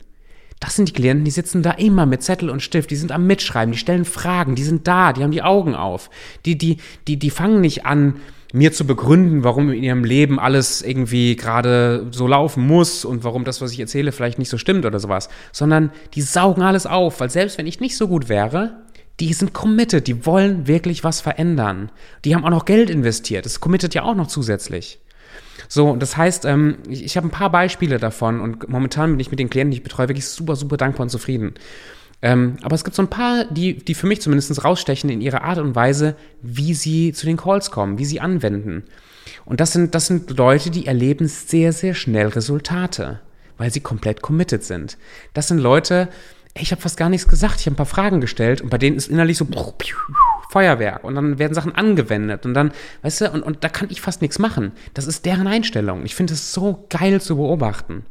das 0.60 0.74
sind 0.74 0.88
die 0.88 0.92
Klienten, 0.92 1.24
die 1.24 1.30
sitzen 1.30 1.62
da 1.62 1.72
immer 1.72 2.04
mit 2.04 2.22
Zettel 2.22 2.50
und 2.50 2.62
Stift, 2.62 2.90
die 2.90 2.96
sind 2.96 3.12
am 3.12 3.26
Mitschreiben, 3.26 3.72
die 3.72 3.78
stellen 3.78 4.04
Fragen, 4.04 4.54
die 4.54 4.64
sind 4.64 4.88
da, 4.88 5.12
die 5.12 5.22
haben 5.22 5.30
die 5.30 5.42
Augen 5.42 5.74
auf. 5.74 6.10
Die, 6.44 6.58
die, 6.58 6.78
die, 7.06 7.16
die 7.16 7.30
fangen 7.30 7.60
nicht 7.60 7.86
an, 7.86 8.16
mir 8.52 8.72
zu 8.72 8.86
begründen, 8.86 9.44
warum 9.44 9.70
in 9.70 9.82
ihrem 9.82 10.04
Leben 10.04 10.40
alles 10.40 10.82
irgendwie 10.82 11.36
gerade 11.36 12.06
so 12.10 12.26
laufen 12.26 12.66
muss 12.66 13.04
und 13.04 13.22
warum 13.22 13.44
das, 13.44 13.60
was 13.60 13.72
ich 13.72 13.80
erzähle, 13.80 14.10
vielleicht 14.10 14.38
nicht 14.38 14.48
so 14.48 14.58
stimmt 14.58 14.86
oder 14.86 14.98
sowas, 14.98 15.28
sondern 15.52 15.92
die 16.14 16.22
saugen 16.22 16.62
alles 16.62 16.86
auf, 16.86 17.20
weil 17.20 17.30
selbst 17.30 17.58
wenn 17.58 17.66
ich 17.66 17.80
nicht 17.80 17.96
so 17.96 18.08
gut 18.08 18.28
wäre, 18.28 18.78
die 19.20 19.32
sind 19.34 19.52
committed, 19.52 20.06
die 20.06 20.24
wollen 20.24 20.66
wirklich 20.66 21.04
was 21.04 21.20
verändern. 21.20 21.90
Die 22.24 22.34
haben 22.34 22.44
auch 22.44 22.50
noch 22.50 22.64
Geld 22.64 22.88
investiert, 22.88 23.44
das 23.44 23.60
committet 23.60 23.94
ja 23.94 24.02
auch 24.04 24.14
noch 24.14 24.28
zusätzlich. 24.28 24.98
So, 25.68 25.96
das 25.96 26.16
heißt, 26.16 26.46
ähm, 26.46 26.78
ich, 26.88 27.04
ich 27.04 27.16
habe 27.16 27.28
ein 27.28 27.30
paar 27.30 27.50
Beispiele 27.50 27.98
davon 27.98 28.40
und 28.40 28.68
momentan 28.68 29.10
bin 29.10 29.20
ich 29.20 29.30
mit 29.30 29.38
den 29.38 29.50
Klienten, 29.50 29.70
die 29.70 29.78
ich 29.78 29.82
betreue, 29.82 30.08
wirklich 30.08 30.26
super, 30.26 30.56
super 30.56 30.76
dankbar 30.76 31.04
und 31.04 31.10
zufrieden. 31.10 31.54
Ähm, 32.20 32.56
aber 32.62 32.74
es 32.74 32.84
gibt 32.84 32.96
so 32.96 33.02
ein 33.02 33.10
paar, 33.10 33.44
die, 33.44 33.76
die 33.76 33.94
für 33.94 34.06
mich 34.06 34.20
zumindest 34.20 34.64
rausstechen 34.64 35.08
in 35.08 35.20
ihrer 35.20 35.42
Art 35.42 35.58
und 35.58 35.76
Weise, 35.76 36.16
wie 36.42 36.74
sie 36.74 37.12
zu 37.12 37.26
den 37.26 37.36
Calls 37.36 37.70
kommen, 37.70 37.98
wie 37.98 38.04
sie 38.04 38.20
anwenden. 38.20 38.84
Und 39.44 39.60
das 39.60 39.72
sind, 39.72 39.94
das 39.94 40.06
sind 40.06 40.36
Leute, 40.36 40.70
die 40.70 40.86
erleben 40.86 41.28
sehr, 41.28 41.72
sehr 41.72 41.94
schnell 41.94 42.28
Resultate, 42.28 43.20
weil 43.56 43.70
sie 43.70 43.80
komplett 43.80 44.22
committed 44.22 44.64
sind. 44.64 44.98
Das 45.32 45.48
sind 45.48 45.58
Leute, 45.58 46.08
ich 46.54 46.72
habe 46.72 46.80
fast 46.80 46.96
gar 46.96 47.08
nichts 47.08 47.28
gesagt, 47.28 47.60
ich 47.60 47.66
habe 47.66 47.74
ein 47.74 47.76
paar 47.76 47.86
Fragen 47.86 48.20
gestellt 48.20 48.62
und 48.62 48.70
bei 48.70 48.78
denen 48.78 48.96
ist 48.96 49.08
innerlich 49.08 49.36
so 49.36 49.46
Feuerwerk 50.50 51.04
und 51.04 51.14
dann 51.14 51.38
werden 51.38 51.54
Sachen 51.54 51.74
angewendet 51.74 52.46
und 52.46 52.54
dann, 52.54 52.72
weißt 53.02 53.20
du, 53.20 53.30
und, 53.30 53.42
und 53.42 53.64
da 53.64 53.68
kann 53.68 53.88
ich 53.90 54.00
fast 54.00 54.22
nichts 54.22 54.38
machen. 54.38 54.72
Das 54.94 55.06
ist 55.06 55.26
deren 55.26 55.46
Einstellung. 55.46 56.04
Ich 56.04 56.14
finde 56.14 56.34
es 56.34 56.52
so 56.52 56.86
geil 56.88 57.20
zu 57.20 57.36
beobachten. 57.36 58.04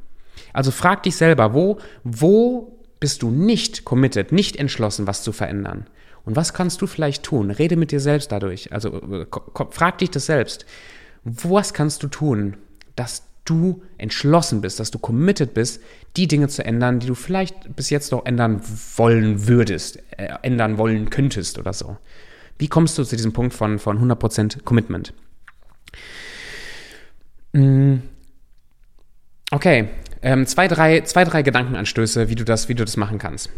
Also 0.54 0.72
frag 0.72 1.04
dich 1.04 1.16
selber, 1.16 1.54
wo, 1.54 1.80
wo 2.04 2.78
bist 3.00 3.22
du 3.22 3.30
nicht 3.30 3.86
committed, 3.86 4.32
nicht 4.32 4.56
entschlossen, 4.56 5.08
was 5.08 5.24
zu 5.24 5.32
verändern? 5.32 5.88
Und 6.26 6.36
was 6.36 6.54
kannst 6.54 6.82
du 6.82 6.88
vielleicht 6.88 7.24
tun? 7.24 7.52
Rede 7.52 7.78
mit 7.78 7.92
dir 7.92 8.00
selbst 8.00 8.32
dadurch. 8.32 8.74
Also 8.74 9.02
äh, 9.02 9.26
frag 9.72 9.98
dich 10.00 10.12
das 10.12 10.26
selbst. 10.26 10.66
Was 11.24 11.74
kannst 11.74 12.04
du 12.04 12.08
tun, 12.08 12.58
dass 12.96 13.24
du 13.46 13.82
entschlossen 13.98 14.62
bist, 14.62 14.80
dass 14.80 14.92
du 14.92 15.00
committed 15.00 15.54
bist, 15.54 15.82
die 16.18 16.28
Dinge 16.28 16.50
zu 16.50 16.66
ändern, 16.66 17.00
die 17.00 17.08
du 17.08 17.16
vielleicht 17.16 17.76
bis 17.76 17.90
jetzt 17.90 18.12
noch 18.12 18.26
ändern 18.26 18.62
wollen 18.98 19.48
würdest, 19.48 20.00
äh, 20.18 20.30
ändern 20.42 20.78
wollen 20.78 21.10
könntest 21.10 21.58
oder 21.60 21.74
so. 21.74 21.98
Wie 22.58 22.68
kommst 22.68 22.98
du 22.98 23.04
zu 23.04 23.16
diesem 23.16 23.34
Punkt 23.34 23.54
von, 23.54 23.80
von 23.80 24.00
100% 24.00 24.64
Commitment? 24.64 25.14
Mm. 27.54 27.98
Okay, 29.52 29.90
ähm, 30.22 30.46
zwei, 30.46 30.68
drei, 30.68 31.02
zwei, 31.02 31.24
drei 31.24 31.42
Gedankenanstöße, 31.42 32.30
wie 32.30 32.36
du 32.36 32.44
das, 32.44 32.70
wie 32.70 32.76
du 32.76 32.84
das 32.84 32.98
machen 32.98 33.18
kannst. 33.18 33.50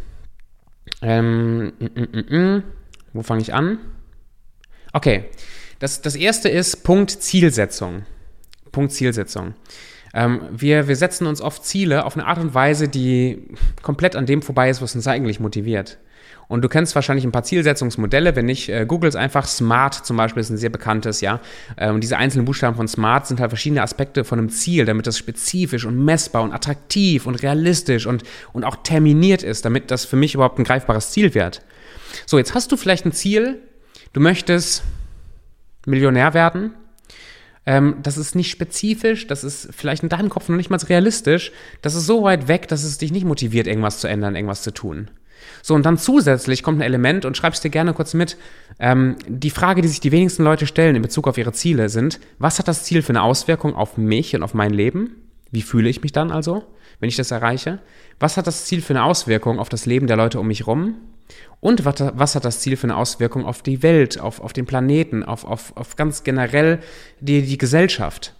Ähm, 1.02 1.74
mm, 1.80 1.86
mm, 1.96 2.38
mm. 2.38 2.64
wo 3.14 3.24
fange 3.24 3.42
ich 3.42 3.54
an? 3.54 3.80
Okay, 4.94 5.26
das, 5.80 6.02
das 6.02 6.16
erste 6.16 6.50
ist 6.50 6.84
Punkt 6.84 7.12
Zielsetzung. 7.12 8.04
Punkt 8.72 8.92
Zielsetzung. 8.92 9.54
Ähm, 10.14 10.42
wir, 10.52 10.88
wir 10.88 10.96
setzen 10.96 11.28
uns 11.28 11.42
oft 11.42 11.66
Ziele 11.66 12.06
auf 12.06 12.16
eine 12.16 12.26
Art 12.26 12.40
und 12.40 12.54
Weise, 12.54 12.88
die 12.88 13.48
komplett 13.82 14.16
an 14.16 14.26
dem 14.26 14.42
vorbei 14.42 14.70
ist, 14.70 14.82
was 14.82 14.96
uns 14.96 15.08
eigentlich 15.08 15.40
motiviert. 15.40 15.98
Und 16.50 16.64
du 16.64 16.68
kennst 16.68 16.96
wahrscheinlich 16.96 17.24
ein 17.24 17.32
paar 17.32 17.44
Zielsetzungsmodelle. 17.44 18.36
Wenn 18.36 18.48
nicht, 18.48 18.70
äh, 18.70 18.86
googles 18.86 19.16
einfach 19.16 19.48
SMART 19.48 20.06
zum 20.06 20.18
Beispiel, 20.18 20.42
ist 20.42 20.50
ein 20.50 20.58
sehr 20.58 20.72
bekanntes, 20.72 21.22
ja. 21.22 21.40
Ähm, 21.78 21.96
und 21.96 22.02
diese 22.02 22.18
einzelnen 22.18 22.46
Buchstaben 22.46 22.76
von 22.76 22.88
SMART 22.88 23.28
sind 23.28 23.40
halt 23.40 23.52
verschiedene 23.52 23.84
Aspekte 23.84 24.26
von 24.26 24.40
einem 24.40 24.50
Ziel, 24.50 24.86
damit 24.86 25.06
das 25.06 25.18
spezifisch 25.18 25.86
und 25.86 26.04
messbar 26.04 26.42
und 26.42 26.52
attraktiv 26.52 27.28
und 27.28 27.36
realistisch 27.44 28.08
und, 28.08 28.24
und 28.52 28.66
auch 28.66 28.78
terminiert 28.84 29.44
ist, 29.44 29.64
damit 29.64 29.92
das 29.92 30.06
für 30.06 30.18
mich 30.18 30.34
überhaupt 30.34 30.58
ein 30.60 30.64
greifbares 30.66 31.12
Ziel 31.12 31.36
wird. 31.36 31.62
So, 32.26 32.40
jetzt 32.40 32.56
hast 32.56 32.72
du 32.72 32.78
vielleicht 32.78 33.06
ein 33.06 33.12
Ziel, 33.12 33.60
du 34.14 34.20
möchtest 34.20 34.84
Millionär 35.86 36.34
werden 36.34 36.74
ähm, 37.66 37.98
das 38.02 38.18
ist 38.18 38.34
nicht 38.34 38.50
spezifisch, 38.50 39.28
das 39.28 39.44
ist 39.44 39.70
vielleicht 39.72 40.02
in 40.02 40.10
deinem 40.10 40.30
Kopf 40.30 40.50
noch 40.50 40.56
nicht 40.56 40.72
mal 40.72 40.78
realistisch, 40.78 41.52
das 41.84 41.94
ist 41.94 42.08
so 42.08 42.24
weit 42.24 42.48
weg, 42.48 42.68
dass 42.68 42.84
es 42.84 42.98
dich 42.98 43.12
nicht 43.12 43.26
motiviert, 43.26 43.68
irgendwas 43.68 44.00
zu 44.00 44.08
ändern, 44.08 44.36
irgendwas 44.36 44.64
zu 44.64 44.72
tun. 44.72 45.12
So, 45.62 45.74
und 45.76 45.86
dann 45.86 45.98
zusätzlich 45.98 46.64
kommt 46.64 46.80
ein 46.80 46.84
Element 46.84 47.26
und 47.26 47.38
schreibst 47.38 47.64
dir 47.64 47.70
gerne 47.70 47.94
kurz 47.94 48.14
mit. 48.14 48.38
Ähm, 48.80 49.16
die 49.28 49.50
Frage, 49.50 49.82
die 49.82 49.88
sich 49.88 50.00
die 50.00 50.12
wenigsten 50.12 50.44
Leute 50.44 50.66
stellen 50.66 50.96
in 50.96 51.02
Bezug 51.02 51.28
auf 51.28 51.38
ihre 51.38 51.54
Ziele, 51.54 51.90
sind: 51.90 52.20
Was 52.38 52.60
hat 52.60 52.68
das 52.68 52.84
Ziel 52.84 53.02
für 53.02 53.10
eine 53.12 53.24
Auswirkung 53.24 53.76
auf 53.76 53.98
mich 53.98 54.36
und 54.36 54.44
auf 54.44 54.54
mein 54.54 54.74
Leben? 54.74 55.16
Wie 55.52 55.62
fühle 55.62 55.90
ich 55.90 56.02
mich 56.02 56.12
dann 56.12 56.32
also, 56.32 56.64
wenn 57.00 57.10
ich 57.10 57.16
das 57.16 57.32
erreiche? 57.32 57.80
Was 58.20 58.38
hat 58.38 58.48
das 58.48 58.66
Ziel 58.66 58.82
für 58.82 58.94
eine 58.94 59.04
Auswirkung 59.04 59.60
auf 59.60 59.70
das 59.70 59.86
Leben 59.86 60.08
der 60.08 60.18
Leute 60.18 60.40
um 60.40 60.48
mich 60.48 60.62
herum? 60.62 60.96
Und 61.60 61.86
was, 61.86 61.96
was, 62.14 62.36
hat 62.36 62.46
das 62.46 62.62
Ziel 62.62 62.78
für 62.78 62.86
eine 62.86 62.96
Auswirkung 62.96 63.46
auf 63.46 63.62
die 63.62 63.84
Welt, 63.84 64.20
auf, 64.20 64.40
auf 64.40 64.54
den 64.54 64.66
Planeten, 64.66 65.24
auf, 65.24 65.44
auf, 65.46 65.76
auf 65.76 65.96
ganz 65.96 66.24
generell 66.24 66.80
die, 67.20 67.42
die 67.42 67.58
Gesellschaft? 67.58 68.34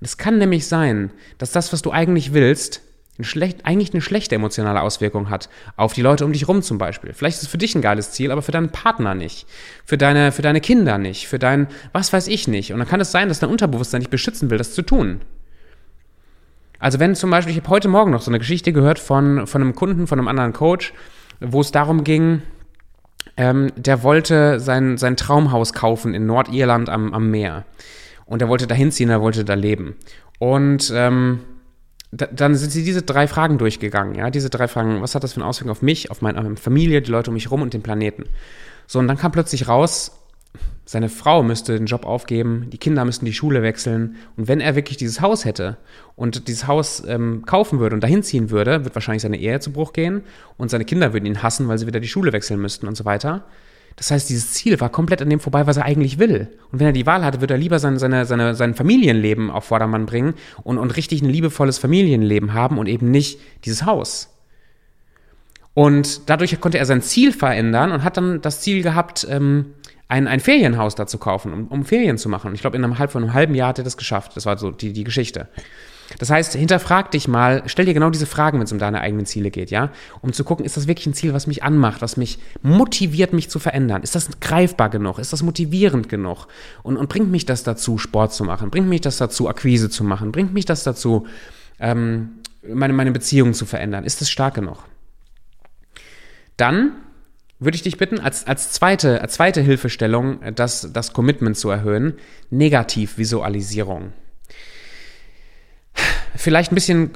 Und 0.00 0.06
es 0.06 0.16
kann 0.16 0.38
nämlich 0.38 0.66
sein, 0.66 1.10
dass 1.38 1.52
das, 1.52 1.72
was 1.72 1.82
du 1.82 1.90
eigentlich 1.90 2.32
willst, 2.32 2.82
eine 3.16 3.24
schlecht, 3.24 3.64
eigentlich 3.64 3.92
eine 3.92 4.00
schlechte 4.00 4.34
emotionale 4.34 4.80
Auswirkung 4.80 5.30
hat 5.30 5.48
auf 5.76 5.92
die 5.92 6.02
Leute 6.02 6.24
um 6.24 6.32
dich 6.32 6.48
rum 6.48 6.62
zum 6.62 6.78
Beispiel. 6.78 7.12
Vielleicht 7.12 7.36
ist 7.36 7.44
es 7.44 7.48
für 7.48 7.58
dich 7.58 7.74
ein 7.74 7.82
geiles 7.82 8.10
Ziel, 8.10 8.32
aber 8.32 8.42
für 8.42 8.52
deinen 8.52 8.70
Partner 8.70 9.14
nicht, 9.14 9.46
für 9.84 9.96
deine, 9.96 10.32
für 10.32 10.42
deine 10.42 10.60
Kinder 10.60 10.98
nicht, 10.98 11.28
für 11.28 11.38
dein, 11.38 11.68
was 11.92 12.12
weiß 12.12 12.26
ich 12.26 12.48
nicht. 12.48 12.72
Und 12.72 12.80
dann 12.80 12.88
kann 12.88 13.00
es 13.00 13.12
sein, 13.12 13.28
dass 13.28 13.38
dein 13.38 13.50
Unterbewusstsein 13.50 14.00
dich 14.00 14.10
beschützen 14.10 14.50
will, 14.50 14.58
das 14.58 14.74
zu 14.74 14.82
tun. 14.82 15.20
Also 16.80 16.98
wenn 16.98 17.14
zum 17.14 17.30
Beispiel, 17.30 17.52
ich 17.52 17.60
habe 17.60 17.70
heute 17.70 17.88
Morgen 17.88 18.10
noch 18.10 18.22
so 18.22 18.30
eine 18.30 18.40
Geschichte 18.40 18.72
gehört 18.72 18.98
von, 18.98 19.46
von 19.46 19.62
einem 19.62 19.74
Kunden, 19.74 20.06
von 20.06 20.18
einem 20.18 20.28
anderen 20.28 20.52
Coach, 20.52 20.92
wo 21.40 21.60
es 21.60 21.70
darum 21.70 22.04
ging, 22.04 22.42
ähm, 23.36 23.72
der 23.76 24.02
wollte 24.02 24.60
sein, 24.60 24.98
sein 24.98 25.16
Traumhaus 25.16 25.72
kaufen 25.72 26.14
in 26.14 26.26
Nordirland 26.26 26.88
am, 26.88 27.14
am 27.14 27.30
Meer. 27.30 27.64
Und 28.26 28.42
er 28.42 28.48
wollte 28.48 28.66
da 28.66 28.74
hinziehen, 28.74 29.10
er 29.10 29.20
wollte 29.20 29.44
da 29.44 29.54
leben. 29.54 29.96
Und 30.38 30.92
ähm, 30.94 31.40
dann 32.14 32.54
sind 32.54 32.70
sie 32.70 32.84
diese 32.84 33.02
drei 33.02 33.26
Fragen 33.26 33.58
durchgegangen, 33.58 34.14
ja, 34.14 34.30
diese 34.30 34.50
drei 34.50 34.68
Fragen, 34.68 35.02
was 35.02 35.14
hat 35.14 35.24
das 35.24 35.32
für 35.32 35.40
eine 35.40 35.46
Auswirkung 35.46 35.72
auf 35.72 35.82
mich, 35.82 36.10
auf 36.10 36.22
meine 36.22 36.56
Familie, 36.56 37.02
die 37.02 37.10
Leute 37.10 37.30
um 37.30 37.34
mich 37.34 37.46
herum 37.46 37.62
und 37.62 37.74
den 37.74 37.82
Planeten. 37.82 38.24
So, 38.86 38.98
und 38.98 39.08
dann 39.08 39.16
kam 39.16 39.32
plötzlich 39.32 39.68
raus, 39.68 40.12
seine 40.86 41.08
Frau 41.08 41.42
müsste 41.42 41.76
den 41.76 41.86
Job 41.86 42.04
aufgeben, 42.04 42.68
die 42.70 42.78
Kinder 42.78 43.04
müssten 43.04 43.24
die 43.24 43.32
Schule 43.32 43.62
wechseln. 43.62 44.16
Und 44.36 44.48
wenn 44.48 44.60
er 44.60 44.76
wirklich 44.76 44.98
dieses 44.98 45.20
Haus 45.20 45.44
hätte 45.44 45.78
und 46.14 46.46
dieses 46.46 46.66
Haus 46.66 47.02
ähm, 47.06 47.44
kaufen 47.46 47.80
würde 47.80 47.94
und 47.94 48.02
dahin 48.02 48.22
ziehen 48.22 48.50
würde, 48.50 48.84
wird 48.84 48.94
wahrscheinlich 48.94 49.22
seine 49.22 49.38
Ehe 49.38 49.60
zu 49.60 49.72
Bruch 49.72 49.94
gehen 49.94 50.22
und 50.58 50.70
seine 50.70 50.84
Kinder 50.84 51.12
würden 51.14 51.24
ihn 51.24 51.42
hassen, 51.42 51.68
weil 51.68 51.78
sie 51.78 51.86
wieder 51.86 52.00
die 52.00 52.08
Schule 52.08 52.32
wechseln 52.32 52.60
müssten 52.60 52.86
und 52.86 52.96
so 52.96 53.06
weiter. 53.06 53.46
Das 53.96 54.10
heißt, 54.10 54.28
dieses 54.28 54.52
Ziel 54.52 54.80
war 54.80 54.88
komplett 54.88 55.22
an 55.22 55.30
dem 55.30 55.40
vorbei, 55.40 55.66
was 55.66 55.76
er 55.76 55.84
eigentlich 55.84 56.18
will. 56.18 56.48
Und 56.72 56.80
wenn 56.80 56.86
er 56.88 56.92
die 56.92 57.06
Wahl 57.06 57.24
hatte, 57.24 57.40
würde 57.40 57.54
er 57.54 57.58
lieber 57.58 57.78
sein, 57.78 57.98
seine, 57.98 58.26
seine, 58.26 58.54
sein 58.54 58.74
Familienleben 58.74 59.50
auf 59.50 59.64
Vordermann 59.64 60.06
bringen 60.06 60.34
und, 60.64 60.78
und 60.78 60.96
richtig 60.96 61.22
ein 61.22 61.30
liebevolles 61.30 61.78
Familienleben 61.78 62.54
haben 62.54 62.78
und 62.78 62.88
eben 62.88 63.10
nicht 63.10 63.38
dieses 63.64 63.86
Haus. 63.86 64.30
Und 65.74 66.28
dadurch 66.28 66.60
konnte 66.60 66.78
er 66.78 66.86
sein 66.86 67.02
Ziel 67.02 67.32
verändern 67.32 67.92
und 67.92 68.04
hat 68.04 68.16
dann 68.16 68.40
das 68.40 68.60
Ziel 68.60 68.82
gehabt, 68.82 69.26
ähm, 69.30 69.74
ein, 70.08 70.28
ein 70.28 70.40
Ferienhaus 70.40 70.94
da 70.94 71.06
zu 71.06 71.18
kaufen, 71.18 71.52
um, 71.52 71.66
um 71.68 71.84
Ferien 71.84 72.18
zu 72.18 72.28
machen. 72.28 72.48
Und 72.48 72.54
ich 72.54 72.60
glaube, 72.60 72.76
innerhalb 72.76 73.10
von 73.10 73.22
einem 73.22 73.32
halben 73.32 73.54
Jahr 73.54 73.68
hat 73.68 73.78
er 73.78 73.84
das 73.84 73.96
geschafft. 73.96 74.36
Das 74.36 74.46
war 74.46 74.56
so 74.58 74.70
die, 74.70 74.92
die 74.92 75.04
Geschichte. 75.04 75.48
Das 76.18 76.30
heißt, 76.30 76.54
hinterfrag 76.54 77.10
dich 77.10 77.28
mal, 77.28 77.62
stell 77.66 77.86
dir 77.86 77.94
genau 77.94 78.10
diese 78.10 78.26
Fragen, 78.26 78.58
wenn 78.58 78.64
es 78.64 78.72
um 78.72 78.78
deine 78.78 79.00
eigenen 79.00 79.26
Ziele 79.26 79.50
geht, 79.50 79.70
ja? 79.70 79.90
Um 80.20 80.32
zu 80.32 80.44
gucken, 80.44 80.64
ist 80.64 80.76
das 80.76 80.86
wirklich 80.86 81.06
ein 81.06 81.14
Ziel, 81.14 81.32
was 81.32 81.46
mich 81.46 81.62
anmacht, 81.62 82.02
was 82.02 82.16
mich 82.16 82.38
motiviert, 82.62 83.32
mich 83.32 83.50
zu 83.50 83.58
verändern? 83.58 84.02
Ist 84.02 84.14
das 84.14 84.40
greifbar 84.40 84.90
genug? 84.90 85.18
Ist 85.18 85.32
das 85.32 85.42
motivierend 85.42 86.08
genug? 86.08 86.46
Und, 86.82 86.96
und 86.96 87.08
bringt 87.08 87.30
mich 87.30 87.46
das 87.46 87.62
dazu, 87.62 87.98
Sport 87.98 88.32
zu 88.32 88.44
machen? 88.44 88.70
Bringt 88.70 88.88
mich 88.88 89.00
das 89.00 89.16
dazu, 89.16 89.48
Akquise 89.48 89.90
zu 89.90 90.04
machen? 90.04 90.32
Bringt 90.32 90.52
mich 90.52 90.64
das 90.64 90.84
dazu, 90.84 91.26
ähm, 91.80 92.40
meine, 92.66 92.92
meine 92.92 93.12
Beziehungen 93.12 93.54
zu 93.54 93.66
verändern? 93.66 94.04
Ist 94.04 94.20
das 94.20 94.30
stark 94.30 94.54
genug? 94.54 94.84
Dann 96.56 96.92
würde 97.58 97.76
ich 97.76 97.82
dich 97.82 97.96
bitten, 97.96 98.20
als, 98.20 98.46
als, 98.46 98.72
zweite, 98.72 99.20
als 99.20 99.34
zweite 99.34 99.60
Hilfestellung 99.60 100.40
das, 100.54 100.92
das 100.92 101.12
Commitment 101.12 101.56
zu 101.56 101.70
erhöhen, 101.70 102.14
Negativvisualisierung 102.50 104.12
vielleicht 106.34 106.72
ein 106.72 106.74
bisschen 106.74 107.10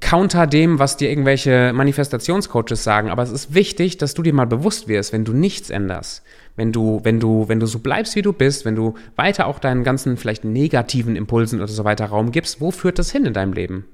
counter 0.00 0.46
dem, 0.46 0.78
was 0.78 0.96
dir 0.96 1.10
irgendwelche 1.10 1.72
Manifestationscoaches 1.74 2.84
sagen, 2.84 3.10
aber 3.10 3.22
es 3.22 3.30
ist 3.30 3.54
wichtig, 3.54 3.98
dass 3.98 4.14
du 4.14 4.22
dir 4.22 4.32
mal 4.32 4.46
bewusst 4.46 4.88
wirst, 4.88 5.12
wenn 5.12 5.24
du 5.24 5.32
nichts 5.32 5.70
änderst, 5.70 6.22
wenn 6.56 6.72
du, 6.72 7.00
wenn 7.02 7.20
du, 7.20 7.48
wenn 7.48 7.60
du 7.60 7.66
so 7.66 7.80
bleibst, 7.80 8.14
wie 8.16 8.22
du 8.22 8.32
bist, 8.32 8.64
wenn 8.64 8.76
du 8.76 8.94
weiter 9.16 9.46
auch 9.46 9.58
deinen 9.58 9.84
ganzen 9.84 10.16
vielleicht 10.16 10.44
negativen 10.44 11.16
Impulsen 11.16 11.60
oder 11.60 11.68
so 11.68 11.84
weiter 11.84 12.06
Raum 12.06 12.30
gibst, 12.32 12.60
wo 12.60 12.70
führt 12.70 12.98
das 12.98 13.10
hin 13.10 13.26
in 13.26 13.32
deinem 13.32 13.52
Leben? 13.52 13.86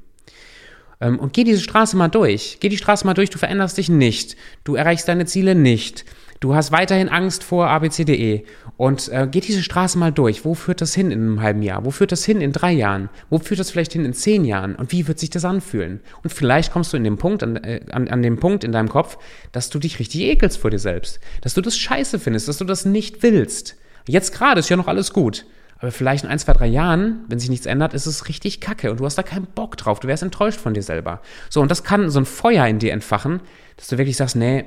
Ähm, 1.01 1.19
und 1.19 1.33
geh 1.33 1.45
diese 1.45 1.61
Straße 1.61 1.97
mal 1.97 2.09
durch. 2.09 2.59
Geh 2.61 2.69
die 2.69 2.77
Straße 2.77 3.07
mal 3.07 3.15
durch, 3.15 3.31
du 3.31 3.39
veränderst 3.39 3.79
dich 3.79 3.89
nicht. 3.89 4.37
Du 4.65 4.75
erreichst 4.75 5.09
deine 5.09 5.27
Ziele 5.27 5.55
nicht. 5.55 6.05
Du 6.41 6.55
hast 6.55 6.73
weiterhin 6.73 7.09
Angst 7.09 7.45
vor 7.45 7.69
ABCDE 7.69 8.45
und 8.77 9.09
äh, 9.09 9.27
geh 9.31 9.41
diese 9.41 9.63
Straße 9.63 9.99
mal 9.99 10.13
durch. 10.13 10.45
Wo 10.45 10.55
führt 10.55 10.81
das 10.81 10.95
hin 10.95 11.11
in 11.11 11.21
einem 11.21 11.43
halben 11.43 11.63
Jahr? 11.63 11.85
Wo 11.85 11.91
führt 11.91 12.13
das 12.13 12.25
hin 12.25 12.41
in 12.41 12.53
drei 12.53 12.73
Jahren? 12.73 13.09
Wo 13.31 13.39
führt 13.39 13.61
das 13.61 13.71
vielleicht 13.71 13.93
hin 13.93 14.05
in 14.05 14.13
zehn 14.13 14.45
Jahren? 14.45 14.75
Und 14.77 14.93
wie 14.93 15.09
wird 15.09 15.19
sich 15.19 15.31
das 15.31 15.45
anfühlen? 15.45 16.01
Und 16.23 16.31
vielleicht 16.31 16.73
kommst 16.73 16.93
du 16.93 16.97
in 16.97 17.05
dem 17.05 17.17
Punkt, 17.17 17.43
an, 17.43 17.57
äh, 17.57 17.81
an, 17.91 18.09
an 18.09 18.23
dem 18.23 18.39
Punkt 18.39 18.65
in 18.65 18.73
deinem 18.73 18.89
Kopf, 18.89 19.19
dass 19.53 19.71
du 19.71 19.79
dich 19.79 19.99
richtig 19.99 20.23
ekelst 20.23 20.59
vor 20.59 20.71
dir 20.71 20.79
selbst, 20.79 21.21
dass 21.41 21.55
du 21.55 21.61
das 21.61 21.77
scheiße 21.77 22.19
findest, 22.19 22.49
dass 22.49 22.59
du 22.59 22.65
das 22.65 22.85
nicht 22.85 23.23
willst. 23.23 23.77
Jetzt 24.07 24.33
gerade 24.33 24.61
ist 24.61 24.69
ja 24.69 24.77
noch 24.77 24.89
alles 24.89 25.13
gut. 25.13 25.47
Aber 25.79 25.93
vielleicht 25.93 26.25
in 26.25 26.31
ein, 26.31 26.39
zwei, 26.39 26.55
drei 26.55 26.67
Jahren, 26.67 27.25
wenn 27.29 27.39
sich 27.39 27.51
nichts 27.51 27.67
ändert, 27.67 27.93
ist 27.93 28.07
es 28.07 28.29
richtig 28.29 28.61
kacke 28.61 28.91
und 28.91 29.01
du 29.01 29.05
hast 29.05 29.17
da 29.19 29.23
keinen 29.23 29.47
Bock 29.47 29.77
drauf. 29.77 30.01
Du 30.01 30.09
wärst 30.09 30.23
enttäuscht 30.23 30.59
von 30.59 30.73
dir 30.73 30.83
selber. 30.83 31.21
So, 31.51 31.61
und 31.61 31.71
das 31.71 31.85
kann 31.85 32.09
so 32.09 32.19
ein 32.19 32.25
Feuer 32.25 32.67
in 32.67 32.79
dir 32.79 32.93
entfachen, 32.93 33.41
dass 33.77 33.89
du 33.89 33.99
wirklich 33.99 34.17
sagst, 34.17 34.37
nee, 34.37 34.65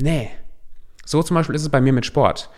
nee, 0.00 0.30
so 1.10 1.22
zum 1.22 1.34
Beispiel 1.34 1.54
ist 1.54 1.62
es 1.62 1.68
bei 1.68 1.80
mir 1.80 1.92
mit 1.92 2.06
Sport. 2.06 2.50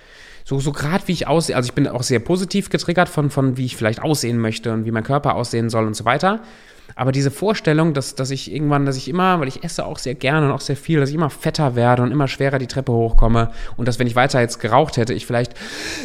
So, 0.45 0.59
so 0.59 0.73
gerade 0.73 1.07
wie 1.07 1.13
ich 1.13 1.27
aussehe, 1.27 1.57
also 1.57 1.69
ich 1.69 1.75
bin 1.75 1.87
auch 1.87 2.03
sehr 2.03 2.19
positiv 2.19 2.69
getriggert 2.69 3.09
von, 3.09 3.31
von 3.31 3.57
wie 3.57 3.65
ich 3.65 3.77
vielleicht 3.77 4.03
aussehen 4.03 4.39
möchte 4.39 4.73
und 4.73 4.85
wie 4.85 4.91
mein 4.91 5.05
Körper 5.05 5.37
aussehen 5.37 5.71
soll 5.71 5.87
und 5.87 5.95
so 5.95 6.05
weiter. 6.05 6.41
Aber 6.95 7.13
diese 7.13 7.31
Vorstellung, 7.31 7.95
dass, 7.95 8.17
dass 8.17 8.31
ich 8.31 8.53
irgendwann, 8.53 8.85
dass 8.85 8.97
ich 8.97 9.09
immer, 9.09 9.41
weil 9.41 9.49
ich 9.49 9.65
esse 9.65 9.87
auch 9.87 9.99
sehr 9.99 10.15
gerne 10.15 10.47
und 10.47 10.53
auch 10.53 10.61
sehr 10.61 10.77
viel, 10.77 11.01
dass 11.01 11.09
ich 11.09 11.15
immer 11.15 11.31
fetter 11.31 11.75
werde 11.75 12.03
und 12.03 12.11
immer 12.11 12.29
schwerer 12.29 12.59
die 12.59 12.67
Treppe 12.67 12.93
hochkomme 12.93 13.51
und 13.77 13.89
dass, 13.89 13.99
wenn 13.99 14.07
ich 14.07 14.17
weiter 14.17 14.41
jetzt 14.41 14.61
geraucht 14.61 14.97
hätte, 14.97 15.15
ich 15.15 15.25
vielleicht 15.25 15.55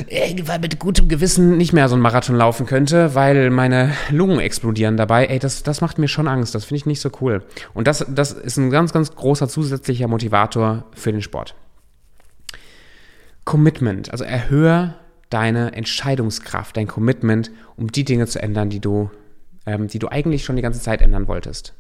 irgendwann 0.08 0.62
mit 0.62 0.80
gutem 0.80 1.10
Gewissen 1.10 1.58
nicht 1.58 1.74
mehr 1.74 1.90
so 1.90 1.96
einen 1.96 2.04
Marathon 2.04 2.36
laufen 2.36 2.66
könnte, 2.66 3.16
weil 3.16 3.50
meine 3.50 3.92
Lungen 4.12 4.40
explodieren 4.40 4.96
dabei. 4.96 5.26
Ey, 5.26 5.40
das, 5.40 5.64
das 5.64 5.82
macht 5.82 5.98
mir 5.98 6.08
schon 6.08 6.28
Angst. 6.28 6.56
Das 6.56 6.66
finde 6.66 6.78
ich 6.78 6.86
nicht 6.86 7.02
so 7.02 7.10
cool. 7.22 7.44
Und 7.74 7.88
das, 7.88 8.06
das 8.08 8.32
ist 8.32 8.58
ein 8.58 8.70
ganz, 8.70 8.94
ganz 8.94 9.14
großer 9.14 9.50
zusätzlicher 9.50 10.08
Motivator 10.08 10.86
für 10.96 11.12
den 11.12 11.22
Sport. 11.22 11.56
Commitment, 13.48 14.12
also 14.12 14.26
erhöhe 14.26 14.94
deine 15.30 15.72
Entscheidungskraft, 15.72 16.76
dein 16.76 16.88
Commitment, 16.88 17.50
um 17.78 17.90
die 17.90 18.04
Dinge 18.04 18.28
zu 18.28 18.42
ändern, 18.42 18.70
die 18.70 18.82
du, 18.82 19.10
ähm, 19.66 19.88
die 19.88 20.00
du 20.00 20.10
eigentlich 20.10 20.44
schon 20.44 20.58
die 20.58 20.62
ganze 20.62 20.82
Zeit 20.82 21.02
ändern 21.02 21.30
wolltest. 21.30 21.74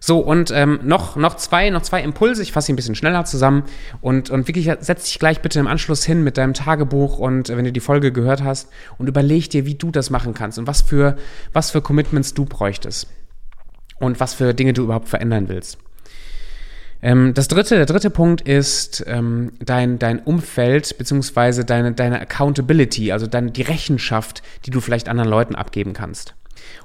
So, 0.00 0.20
und 0.20 0.50
ähm, 0.50 0.80
noch, 0.84 1.16
noch, 1.16 1.36
zwei, 1.36 1.68
noch 1.68 1.82
zwei 1.82 2.02
Impulse, 2.02 2.42
ich 2.42 2.52
fasse 2.52 2.68
sie 2.68 2.72
ein 2.72 2.76
bisschen 2.76 2.94
schneller 2.94 3.26
zusammen. 3.26 3.64
Und, 4.00 4.30
und 4.30 4.48
wirklich 4.48 4.70
setz 4.80 5.04
dich 5.04 5.18
gleich 5.18 5.42
bitte 5.42 5.60
im 5.60 5.66
Anschluss 5.66 6.04
hin 6.04 6.24
mit 6.24 6.38
deinem 6.38 6.54
Tagebuch 6.54 7.18
und 7.18 7.50
äh, 7.50 7.56
wenn 7.58 7.66
du 7.66 7.72
die 7.72 7.80
Folge 7.80 8.10
gehört 8.10 8.42
hast. 8.42 8.70
Und 8.96 9.08
überleg 9.08 9.50
dir, 9.50 9.66
wie 9.66 9.74
du 9.74 9.90
das 9.90 10.08
machen 10.08 10.32
kannst 10.32 10.58
und 10.58 10.66
was 10.66 10.80
für, 10.80 11.16
was 11.52 11.70
für 11.70 11.82
Commitments 11.82 12.32
du 12.32 12.46
bräuchtest. 12.46 13.08
Und 14.00 14.20
was 14.20 14.32
für 14.32 14.54
Dinge 14.54 14.72
du 14.72 14.84
überhaupt 14.84 15.08
verändern 15.08 15.48
willst. 15.48 15.78
Ähm, 17.00 17.32
das 17.34 17.48
dritte, 17.48 17.76
der 17.76 17.86
dritte 17.86 18.10
Punkt 18.10 18.40
ist 18.40 19.04
ähm, 19.06 19.52
dein, 19.60 19.98
dein 19.98 20.20
Umfeld 20.20 20.98
beziehungsweise 20.98 21.64
deine, 21.64 21.92
deine 21.92 22.20
Accountability, 22.20 23.12
also 23.12 23.26
deine, 23.26 23.50
die 23.50 23.62
Rechenschaft, 23.62 24.42
die 24.66 24.70
du 24.70 24.80
vielleicht 24.80 25.08
anderen 25.08 25.30
Leuten 25.30 25.54
abgeben 25.54 25.92
kannst. 25.92 26.34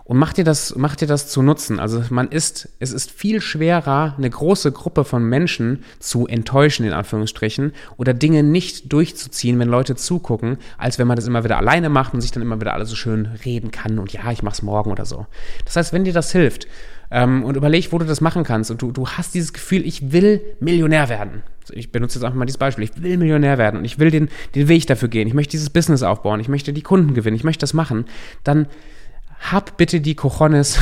Und 0.06 0.18
mach 0.18 0.34
dir 0.34 0.44
das, 0.44 0.75
mach 0.75 0.96
dir 0.96 1.08
das 1.08 1.30
zu 1.30 1.42
nutzen. 1.42 1.80
Also 1.80 2.03
man 2.10 2.27
ist, 2.30 2.70
es 2.80 2.92
ist 2.92 3.12
viel 3.12 3.39
schwerer, 3.42 4.15
eine 4.18 4.30
große 4.30 4.72
Gruppe 4.72 5.06
von 5.06 5.24
Menschen 5.24 5.84
zu 6.00 6.27
enttäuschen, 6.27 6.86
in 6.86 6.94
Anführungsstrichen, 6.94 7.74
oder 7.98 8.13
Dinge 8.13 8.44
nicht 8.44 8.92
durchzuziehen, 8.92 9.60
wenn 9.60 9.70
Leute 9.70 9.96
zugucken, 9.96 10.58
als 10.77 11.00
wenn 11.00 11.08
man 11.08 11.15
das 11.15 11.27
immer 11.27 11.44
wieder 11.44 11.58
alleine 11.58 11.89
macht 11.89 12.13
und 12.13 12.22
sich 12.22 12.32
dann 12.32 12.44
immer 12.44 12.60
wieder 12.60 12.74
alles 12.74 12.89
so 12.89 12.96
schön 12.96 13.27
reden 13.46 13.72
kann 13.72 13.98
und 14.00 14.12
ja, 14.12 14.30
ich 14.32 14.44
mach's 14.44 14.62
morgen 14.62 14.92
oder 14.92 15.06
so. 15.06 15.25
Das 15.65 15.75
heißt, 15.75 15.94
wenn 15.94 16.03
dir 16.03 16.13
das 16.13 16.32
hilft, 16.32 16.68
ähm, 17.13 17.44
und 17.44 17.56
überleg, 17.56 17.92
wo 17.92 18.00
du 18.00 18.06
das 18.06 18.22
machen 18.22 18.44
kannst. 18.44 18.72
Und 18.72 18.82
du, 18.82 18.92
du 18.92 19.08
hast 19.08 19.36
dieses 19.36 19.53
Gefühl, 19.53 19.86
ich 19.86 20.12
will 20.12 20.42
Millionär 20.60 21.10
werden. 21.10 21.44
Ich 21.72 21.92
benutze 21.92 22.18
jetzt 22.18 22.25
einfach 22.25 22.38
mal 22.38 22.46
dieses 22.46 22.58
Beispiel. 22.58 22.84
Ich 22.84 23.01
will 23.01 23.18
Millionär 23.18 23.60
werden 23.60 23.77
und 23.77 23.86
ich 23.86 24.00
will 24.00 24.10
den, 24.10 24.30
den 24.56 24.68
Weg 24.68 24.88
dafür 24.88 25.10
gehen. 25.10 25.27
Ich 25.27 25.36
möchte 25.36 25.51
dieses 25.51 25.70
Business 25.70 26.01
aufbauen. 26.01 26.39
Ich 26.39 26.50
möchte 26.50 26.74
die 26.74 26.82
Kunden 26.82 27.13
gewinnen. 27.13 27.36
Ich 27.38 27.44
möchte 27.44 27.62
das 27.62 27.75
machen. 27.75 28.06
Dann 28.44 28.65
hab 29.51 29.77
bitte 29.77 30.01
die 30.01 30.15
Cojones, 30.15 30.79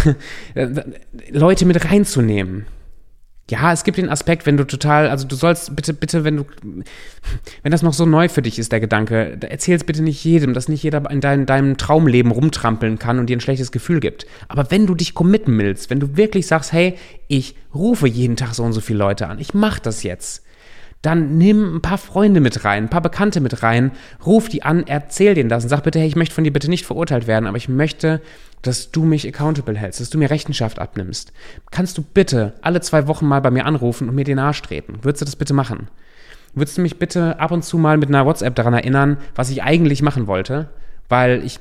Leute 1.31 1.65
mit 1.65 1.85
reinzunehmen. 1.85 2.65
Ja, 3.49 3.73
es 3.73 3.83
gibt 3.83 3.97
den 3.97 4.07
Aspekt, 4.07 4.45
wenn 4.45 4.55
du 4.55 4.65
total, 4.65 5.09
also 5.09 5.27
du 5.27 5.35
sollst 5.35 5.75
bitte, 5.75 5.93
bitte, 5.93 6.23
wenn 6.23 6.37
du, 6.37 6.45
wenn 7.63 7.71
das 7.71 7.81
noch 7.81 7.91
so 7.91 8.05
neu 8.05 8.29
für 8.29 8.41
dich 8.41 8.57
ist, 8.57 8.71
der 8.71 8.79
Gedanke, 8.79 9.37
erzähl 9.41 9.75
es 9.75 9.83
bitte 9.83 10.03
nicht 10.03 10.23
jedem, 10.23 10.53
dass 10.53 10.69
nicht 10.69 10.83
jeder 10.83 11.09
in 11.11 11.19
dein, 11.19 11.45
deinem 11.45 11.75
Traumleben 11.75 12.31
rumtrampeln 12.31 12.97
kann 12.97 13.19
und 13.19 13.29
dir 13.29 13.35
ein 13.35 13.41
schlechtes 13.41 13.73
Gefühl 13.73 13.99
gibt. 13.99 14.25
Aber 14.47 14.71
wenn 14.71 14.87
du 14.87 14.95
dich 14.95 15.13
committen 15.13 15.57
willst, 15.57 15.89
wenn 15.89 15.99
du 15.99 16.15
wirklich 16.15 16.47
sagst, 16.47 16.71
hey, 16.71 16.97
ich 17.27 17.55
rufe 17.75 18.07
jeden 18.07 18.37
Tag 18.37 18.53
so 18.53 18.63
und 18.63 18.71
so 18.71 18.79
viele 18.79 18.99
Leute 18.99 19.27
an, 19.27 19.37
ich 19.39 19.53
mach 19.53 19.79
das 19.79 20.03
jetzt, 20.03 20.45
dann 21.01 21.37
nimm 21.37 21.77
ein 21.77 21.81
paar 21.81 21.97
Freunde 21.97 22.41
mit 22.41 22.63
rein, 22.63 22.83
ein 22.83 22.89
paar 22.89 23.01
Bekannte 23.01 23.41
mit 23.41 23.63
rein, 23.63 23.91
ruf 24.25 24.49
die 24.49 24.63
an, 24.63 24.85
erzähl 24.85 25.33
denen 25.33 25.49
das 25.49 25.63
und 25.63 25.69
sag 25.69 25.81
bitte, 25.81 25.99
hey, 25.99 26.07
ich 26.07 26.15
möchte 26.15 26.35
von 26.35 26.43
dir 26.43 26.53
bitte 26.53 26.69
nicht 26.69 26.85
verurteilt 26.85 27.25
werden, 27.27 27.47
aber 27.47 27.57
ich 27.57 27.69
möchte, 27.69 28.21
dass 28.61 28.91
du 28.91 29.03
mich 29.03 29.27
accountable 29.27 29.75
hältst, 29.75 29.99
dass 29.99 30.11
du 30.11 30.19
mir 30.19 30.29
Rechenschaft 30.29 30.77
abnimmst. 30.77 31.33
Kannst 31.71 31.97
du 31.97 32.03
bitte 32.03 32.53
alle 32.61 32.81
zwei 32.81 33.07
Wochen 33.07 33.25
mal 33.25 33.41
bei 33.41 33.49
mir 33.49 33.65
anrufen 33.65 34.09
und 34.09 34.15
mir 34.15 34.23
den 34.23 34.37
Arsch 34.37 34.61
treten? 34.61 34.99
Würdest 35.01 35.21
du 35.21 35.25
das 35.25 35.35
bitte 35.35 35.53
machen? 35.53 35.87
Würdest 36.53 36.77
du 36.77 36.81
mich 36.81 36.99
bitte 36.99 37.39
ab 37.39 37.51
und 37.51 37.63
zu 37.63 37.77
mal 37.77 37.97
mit 37.97 38.09
einer 38.09 38.25
WhatsApp 38.25 38.55
daran 38.55 38.73
erinnern, 38.73 39.17
was 39.35 39.49
ich 39.49 39.63
eigentlich 39.63 40.01
machen 40.01 40.27
wollte? 40.27 40.69
Weil 41.09 41.43
ich, 41.43 41.59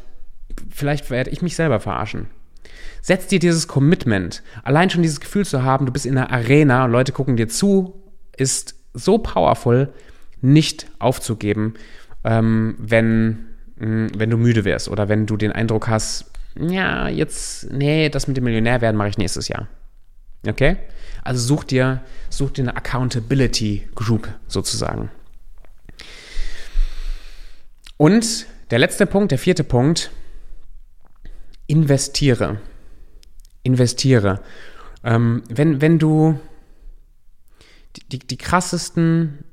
vielleicht 0.69 1.11
werde 1.11 1.31
ich 1.31 1.43
mich 1.43 1.57
selber 1.57 1.81
verarschen. 1.81 2.27
Setz 3.01 3.29
dir 3.29 3.39
dieses 3.39 3.69
Commitment, 3.69 4.43
allein 4.63 4.91
schon 4.91 5.03
dieses 5.03 5.21
Gefühl 5.21 5.47
zu 5.47 5.63
haben, 5.63 5.87
du 5.87 5.93
bist 5.93 6.05
in 6.05 6.19
einer 6.19 6.31
Arena 6.31 6.85
und 6.85 6.91
Leute 6.91 7.13
gucken 7.13 7.37
dir 7.37 7.49
zu, 7.49 8.03
ist 8.37 8.75
so 8.95 9.19
powerful, 9.19 9.93
nicht 10.41 10.87
aufzugeben, 10.99 11.75
ähm, 12.25 12.77
wenn, 12.79 13.47
mh, 13.77 13.87
mm, 13.87 14.11
wenn 14.17 14.31
du 14.31 14.37
müde 14.37 14.65
wärst 14.65 14.89
oder 14.89 15.09
wenn 15.09 15.27
du 15.27 15.37
den 15.37 15.53
Eindruck 15.53 15.89
hast, 15.89 16.31
ja, 16.59 17.09
jetzt, 17.09 17.71
nee, 17.71 18.09
das 18.09 18.27
mit 18.27 18.37
dem 18.37 18.45
Millionär 18.45 18.81
werden 18.81 18.97
mache 18.97 19.09
ich 19.09 19.19
nächstes 19.19 19.49
Jahr. 19.49 19.69
Okay? 20.47 20.77
Also 21.23 21.41
such 21.41 21.65
dir, 21.65 22.03
such 22.29 22.53
dir 22.53 22.63
eine 22.63 22.77
Accountability 22.77 23.89
Group 23.95 24.29
sozusagen. 24.47 25.11
Und 27.97 28.47
der 28.71 28.79
letzte 28.79 29.07
Punkt, 29.07 29.31
der 29.31 29.39
vierte 29.39 29.65
Punkt, 29.65 30.11
investiere. 31.67 32.59
Investiere. 33.63 34.41
Ähm, 35.05 35.43
wenn, 35.49 35.81
wenn 35.81 35.99
du 35.99 36.41
die, 37.97 38.19
die 38.19 38.37
krassesten 38.37 39.45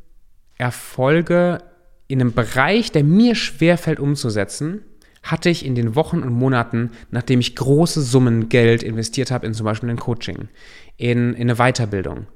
Erfolge 0.57 1.59
in 2.07 2.21
einem 2.21 2.33
Bereich, 2.33 2.91
der 2.91 3.03
mir 3.03 3.35
schwerfällt 3.35 3.99
umzusetzen, 3.99 4.81
hatte 5.23 5.49
ich 5.49 5.65
in 5.65 5.75
den 5.75 5.95
Wochen 5.95 6.21
und 6.23 6.31
Monaten, 6.31 6.91
nachdem 7.11 7.39
ich 7.39 7.55
große 7.55 8.01
Summen 8.01 8.49
Geld 8.49 8.81
investiert 8.81 9.29
habe 9.31 9.45
in 9.45 9.53
zum 9.53 9.65
Beispiel 9.65 9.89
ein 9.89 9.97
Coaching, 9.97 10.47
in, 10.95 11.33
in 11.33 11.49
eine 11.49 11.55
Weiterbildung. 11.55 12.27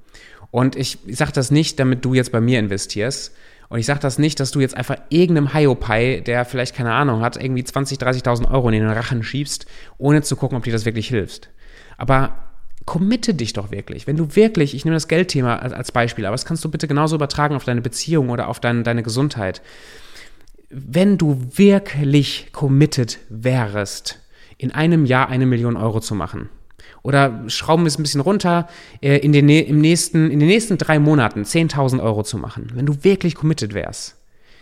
Und 0.51 0.75
ich, 0.75 0.97
sage 1.07 1.31
das 1.31 1.51
nicht, 1.51 1.79
damit 1.79 2.03
du 2.03 2.13
jetzt 2.13 2.33
bei 2.33 2.41
mir 2.41 2.59
investierst. 2.59 3.33
Und 3.69 3.79
ich 3.79 3.85
sage 3.85 4.01
das 4.01 4.19
nicht, 4.19 4.41
dass 4.41 4.51
du 4.51 4.59
jetzt 4.59 4.75
einfach 4.75 4.97
irgendeinem 5.07 5.53
Hiopai, 5.53 6.19
der 6.19 6.43
vielleicht 6.43 6.75
keine 6.75 6.91
Ahnung 6.91 7.21
hat, 7.21 7.41
irgendwie 7.41 7.63
20, 7.63 7.97
30.000 7.97 8.51
Euro 8.51 8.67
in 8.67 8.73
den 8.73 8.89
Rachen 8.89 9.23
schiebst, 9.23 9.65
ohne 9.97 10.21
zu 10.23 10.35
gucken, 10.35 10.57
ob 10.57 10.65
dir 10.65 10.73
das 10.73 10.83
wirklich 10.83 11.07
hilft. 11.07 11.49
Aber 11.97 12.50
committe 12.91 13.33
dich 13.33 13.53
doch 13.53 13.71
wirklich. 13.71 14.05
Wenn 14.05 14.17
du 14.17 14.35
wirklich, 14.35 14.75
ich 14.75 14.83
nehme 14.83 14.95
das 14.95 15.07
Geldthema 15.07 15.55
als 15.55 15.91
Beispiel, 15.91 16.25
aber 16.25 16.33
das 16.33 16.45
kannst 16.45 16.65
du 16.65 16.69
bitte 16.69 16.87
genauso 16.87 17.15
übertragen 17.15 17.55
auf 17.55 17.63
deine 17.63 17.81
Beziehung 17.81 18.29
oder 18.29 18.49
auf 18.49 18.59
dein, 18.59 18.83
deine 18.83 19.01
Gesundheit 19.01 19.61
wenn 20.71 21.17
du 21.17 21.37
wirklich 21.55 22.47
committed 22.53 23.19
wärst, 23.29 24.19
in 24.57 24.71
einem 24.71 25.05
Jahr 25.05 25.29
eine 25.29 25.45
Million 25.45 25.75
Euro 25.75 25.99
zu 25.99 26.15
machen, 26.15 26.49
oder 27.03 27.43
schrauben 27.47 27.83
wir 27.83 27.87
es 27.87 27.97
ein 27.97 28.03
bisschen 28.03 28.21
runter, 28.21 28.67
äh, 29.01 29.17
in, 29.17 29.33
den, 29.33 29.49
im 29.49 29.79
nächsten, 29.79 30.29
in 30.29 30.39
den 30.39 30.47
nächsten 30.47 30.77
drei 30.77 30.99
Monaten 30.99 31.41
10.000 31.43 32.01
Euro 32.01 32.23
zu 32.23 32.37
machen, 32.37 32.71
wenn 32.75 32.85
du 32.85 33.03
wirklich 33.03 33.35
committed 33.35 33.73
wärst, 33.73 34.17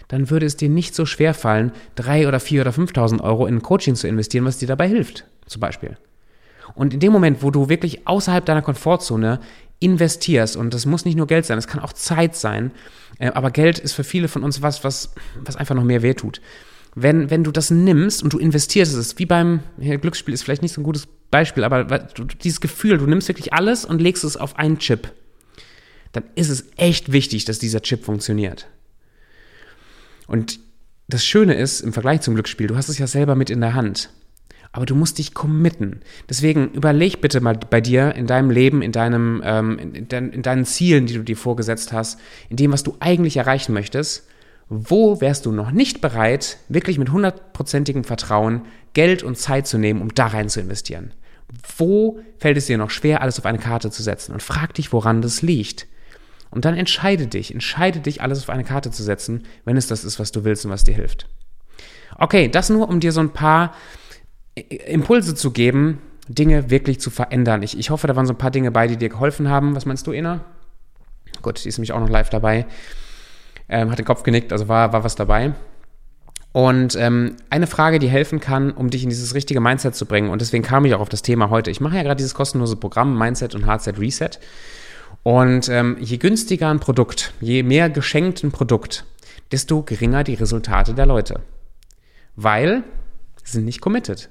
dann 0.08 0.30
würde 0.30 0.46
es 0.46 0.58
dir 0.58 0.70
nicht 0.70 0.96
so 0.96 1.06
schwer 1.06 1.34
fallen, 1.34 1.72
drei 1.96 2.28
oder 2.28 2.40
vier 2.40 2.62
oder 2.62 2.72
5.000 2.72 3.22
Euro 3.22 3.46
in 3.46 3.62
Coaching 3.62 3.96
zu 3.96 4.08
investieren, 4.08 4.46
was 4.46 4.58
dir 4.58 4.68
dabei 4.68 4.88
hilft, 4.88 5.26
zum 5.46 5.60
Beispiel. 5.60 5.98
Und 6.76 6.94
in 6.94 7.00
dem 7.00 7.12
Moment, 7.12 7.44
wo 7.44 7.52
du 7.52 7.70
wirklich 7.70 8.08
außerhalb 8.08 8.46
deiner 8.46 8.62
Komfortzone 8.62 9.40
investierst, 9.80 10.56
und 10.56 10.74
das 10.74 10.86
muss 10.86 11.06
nicht 11.06 11.16
nur 11.16 11.28
Geld 11.28 11.46
sein, 11.46 11.58
es 11.58 11.68
kann 11.68 11.82
auch 11.82 11.94
Zeit 11.94 12.36
sein, 12.36 12.72
äh, 13.18 13.32
aber 13.32 13.52
Geld 13.52 13.80
ist 13.80 13.94
für 13.94 14.04
viele 14.04 14.28
von 14.28 14.44
uns 14.44 14.62
was, 14.62 14.84
was, 14.84 15.14
was 15.44 15.56
einfach 15.56 15.76
noch 15.76 15.84
mehr 15.84 16.02
wehtut. 16.02 16.42
Wenn, 16.96 17.30
wenn 17.30 17.44
du 17.44 17.52
das 17.52 17.70
nimmst 17.70 18.24
und 18.24 18.34
du 18.34 18.40
investierst 18.40 18.94
es, 18.96 19.18
wie 19.20 19.26
beim 19.26 19.62
Glücksspiel 19.78 20.34
ist 20.34 20.44
vielleicht 20.44 20.64
nicht 20.64 20.74
so 20.74 20.82
ein 20.82 20.84
gutes 20.84 21.08
Beispiel, 21.30 21.64
aber 21.64 21.84
dieses 22.44 22.62
Gefühl, 22.62 22.98
du 22.98 23.06
nimmst 23.06 23.28
wirklich 23.28 23.54
alles 23.54 23.86
und 23.86 24.02
legst 24.02 24.24
es 24.24 24.36
auf 24.36 24.58
einen 24.58 24.80
Chip, 24.80 25.12
dann 26.12 26.24
ist 26.36 26.50
es 26.50 26.66
echt 26.78 27.12
wichtig, 27.12 27.46
dass 27.46 27.60
dieser 27.60 27.82
Chip 27.82 28.04
funktioniert. 28.04 28.68
Und 30.26 30.60
das 31.08 31.26
Schöne 31.26 31.54
ist, 31.54 31.82
im 31.82 31.94
Vergleich 31.94 32.22
zum 32.22 32.34
Glücksspiel, 32.34 32.68
du 32.68 32.76
hast 32.76 32.90
es 32.90 32.98
ja 32.98 33.08
selber 33.08 33.36
mit 33.36 33.50
in 33.50 33.62
der 33.62 33.76
Hand 33.76 34.10
aber 34.72 34.86
du 34.86 34.96
musst 34.96 35.18
dich 35.18 35.34
committen. 35.34 36.02
Deswegen 36.30 36.72
überleg 36.72 37.22
bitte 37.22 37.42
mal 37.42 37.58
bei 37.70 37.82
dir 37.82 38.14
in 38.16 38.28
deinem 38.28 38.52
Leben, 38.52 38.82
in, 38.82 38.92
deinem, 38.92 39.42
ähm, 39.44 39.80
in, 39.80 40.08
de 40.08 40.20
in 40.20 40.42
deinen 40.42 40.66
Zielen, 40.66 41.06
die 41.06 41.16
du 41.16 41.24
dir 41.24 41.38
vorgesetzt 41.38 41.92
hast, 41.92 42.20
in 42.50 42.58
dem, 42.58 42.72
was 42.72 42.84
du 42.84 42.96
eigentlich 43.00 43.38
erreichen 43.38 43.74
möchtest, 43.74 44.28
wo 44.70 45.20
wärst 45.20 45.48
du 45.48 45.52
noch 45.52 45.72
nicht 45.72 46.02
bereit, 46.02 46.58
wirklich 46.70 47.00
mit 47.00 47.12
hundertprozentigem 47.12 48.04
Vertrauen 48.04 48.62
Geld 48.94 49.24
und 49.24 49.38
Zeit 49.38 49.66
zu 49.66 49.80
nehmen, 49.80 50.02
um 50.02 50.14
da 50.14 50.28
rein 50.28 50.50
zu 50.50 50.60
investieren? 50.60 51.14
Wo 51.78 52.20
fällt 52.38 52.58
es 52.58 52.68
dir 52.68 52.78
noch 52.78 52.92
schwer, 52.92 53.22
alles 53.22 53.40
auf 53.40 53.48
eine 53.48 53.58
Karte 53.58 53.90
zu 53.90 54.04
setzen? 54.04 54.34
Und 54.34 54.44
frag 54.44 54.76
dich, 54.76 54.94
woran 54.94 55.24
das 55.24 55.42
liegt. 55.42 55.88
Und 56.52 56.66
dann 56.66 56.76
entscheide 56.76 57.26
dich, 57.26 57.52
entscheide 57.52 58.00
dich, 58.00 58.22
alles 58.22 58.44
auf 58.44 58.50
eine 58.50 58.64
Karte 58.64 58.92
zu 58.92 59.02
setzen, 59.02 59.46
wenn 59.66 59.78
es 59.78 59.88
das 59.88 60.04
ist, 60.04 60.20
was 60.20 60.32
du 60.32 60.44
willst 60.44 60.66
und 60.66 60.72
was 60.72 60.84
dir 60.84 60.94
hilft. 60.94 61.28
Okay, 62.18 62.50
das 62.50 62.70
nur, 62.70 62.90
um 62.90 63.00
dir 63.00 63.12
so 63.12 63.22
ein 63.22 63.34
paar 63.34 63.74
Impulse 64.62 65.36
zu 65.36 65.52
geben, 65.52 66.00
Dinge 66.28 66.70
wirklich 66.70 67.00
zu 67.00 67.10
verändern. 67.10 67.64
Ich, 67.64 67.78
ich 67.78 67.90
hoffe, 67.90 68.08
da 68.08 68.16
waren 68.16 68.26
so 68.26 68.34
ein 68.34 68.38
paar 68.38 68.52
Dinge 68.52 68.72
bei, 68.72 68.88
die 68.88 68.98
dir 68.98 69.10
geholfen 69.10 69.50
haben. 69.50 69.76
Was 69.76 69.86
meinst 69.86 70.06
du, 70.08 70.12
Ina? 70.12 70.42
Gut, 71.42 71.64
die 71.64 71.70
ist 71.70 71.78
nämlich 71.78 71.92
auch 71.92 72.00
noch 72.00 72.10
live 72.10 72.30
dabei. 72.30 72.66
Ähm, 73.68 73.92
hat 73.92 74.00
den 74.00 74.06
Kopf 74.06 74.24
genickt, 74.24 74.52
also 74.52 74.68
war, 74.68 74.94
war 74.94 75.04
was 75.04 75.16
dabei. 75.16 75.54
Und 76.52 76.96
ähm, 76.96 77.36
eine 77.50 77.68
Frage, 77.68 78.00
die 78.00 78.10
helfen 78.10 78.40
kann, 78.40 78.72
um 78.72 78.90
dich 78.90 79.04
in 79.04 79.10
dieses 79.10 79.36
richtige 79.36 79.60
Mindset 79.60 79.96
zu 79.96 80.06
bringen, 80.06 80.30
und 80.30 80.42
deswegen 80.42 80.64
kam 80.64 80.86
ich 80.86 80.96
auch 80.96 81.00
auf 81.00 81.10
das 81.10 81.22
Thema 81.22 81.50
heute. 81.50 81.70
Ich 81.70 81.80
mache 81.80 81.96
ja 81.96 82.04
gerade 82.04 82.18
dieses 82.18 82.34
kostenlose 82.34 82.76
Programm 82.76 83.18
Mindset 83.18 83.54
und 83.54 83.68
Hardset 83.68 84.00
Reset. 84.00 84.32
Und 85.22 85.70
ähm, 85.70 85.98
je 86.00 86.18
günstiger 86.18 86.70
ein 86.70 86.80
Produkt, 86.80 87.34
je 87.42 87.62
mehr 87.62 87.90
geschenkt 87.90 88.44
ein 88.44 88.52
Produkt, 88.52 89.06
desto 89.52 89.84
geringer 89.84 90.24
die 90.24 90.36
Resultate 90.36 90.94
der 90.94 91.06
Leute. 91.06 91.42
Weil 92.36 92.84
sie 93.44 93.54
sind 93.54 93.66
nicht 93.66 93.82
committed. 93.82 94.30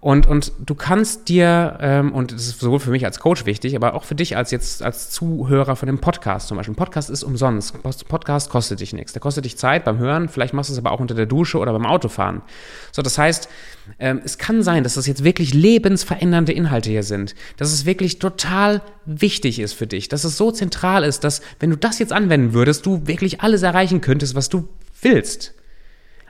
Und, 0.00 0.26
und 0.26 0.52
du 0.64 0.74
kannst 0.74 1.28
dir, 1.28 1.78
ähm, 1.80 2.12
und 2.12 2.32
das 2.32 2.46
ist 2.46 2.60
sowohl 2.60 2.80
für 2.80 2.90
mich 2.90 3.04
als 3.04 3.20
Coach 3.20 3.46
wichtig, 3.46 3.74
aber 3.74 3.94
auch 3.94 4.04
für 4.04 4.14
dich 4.14 4.36
als 4.36 4.50
jetzt 4.50 4.82
als 4.82 5.10
Zuhörer 5.10 5.76
von 5.76 5.86
dem 5.86 5.98
Podcast 5.98 6.48
zum 6.48 6.56
Beispiel. 6.56 6.74
Ein 6.74 6.76
Podcast 6.76 7.10
ist 7.10 7.22
umsonst. 7.22 7.74
Podcast 8.08 8.50
kostet 8.50 8.80
dich 8.80 8.92
nichts. 8.92 9.12
Der 9.12 9.20
kostet 9.20 9.44
dich 9.44 9.56
Zeit 9.56 9.84
beim 9.84 9.98
Hören, 9.98 10.28
vielleicht 10.28 10.54
machst 10.54 10.70
du 10.70 10.74
es 10.74 10.78
aber 10.78 10.92
auch 10.92 11.00
unter 11.00 11.14
der 11.14 11.26
Dusche 11.26 11.58
oder 11.58 11.72
beim 11.72 11.86
Autofahren. 11.86 12.42
So, 12.92 13.02
das 13.02 13.16
heißt, 13.16 13.48
ähm, 13.98 14.20
es 14.24 14.38
kann 14.38 14.62
sein, 14.62 14.84
dass 14.84 14.94
das 14.94 15.06
jetzt 15.06 15.24
wirklich 15.24 15.54
lebensverändernde 15.54 16.52
Inhalte 16.52 16.90
hier 16.90 17.02
sind. 17.02 17.34
Dass 17.56 17.72
es 17.72 17.86
wirklich 17.86 18.18
total 18.18 18.82
wichtig 19.06 19.58
ist 19.58 19.72
für 19.72 19.86
dich. 19.86 20.08
Dass 20.08 20.24
es 20.24 20.36
so 20.36 20.50
zentral 20.50 21.04
ist, 21.04 21.24
dass, 21.24 21.40
wenn 21.60 21.70
du 21.70 21.76
das 21.76 21.98
jetzt 21.98 22.12
anwenden 22.12 22.52
würdest, 22.52 22.84
du 22.84 23.06
wirklich 23.06 23.40
alles 23.40 23.62
erreichen 23.62 24.00
könntest, 24.00 24.34
was 24.34 24.48
du 24.48 24.68
willst 25.00 25.54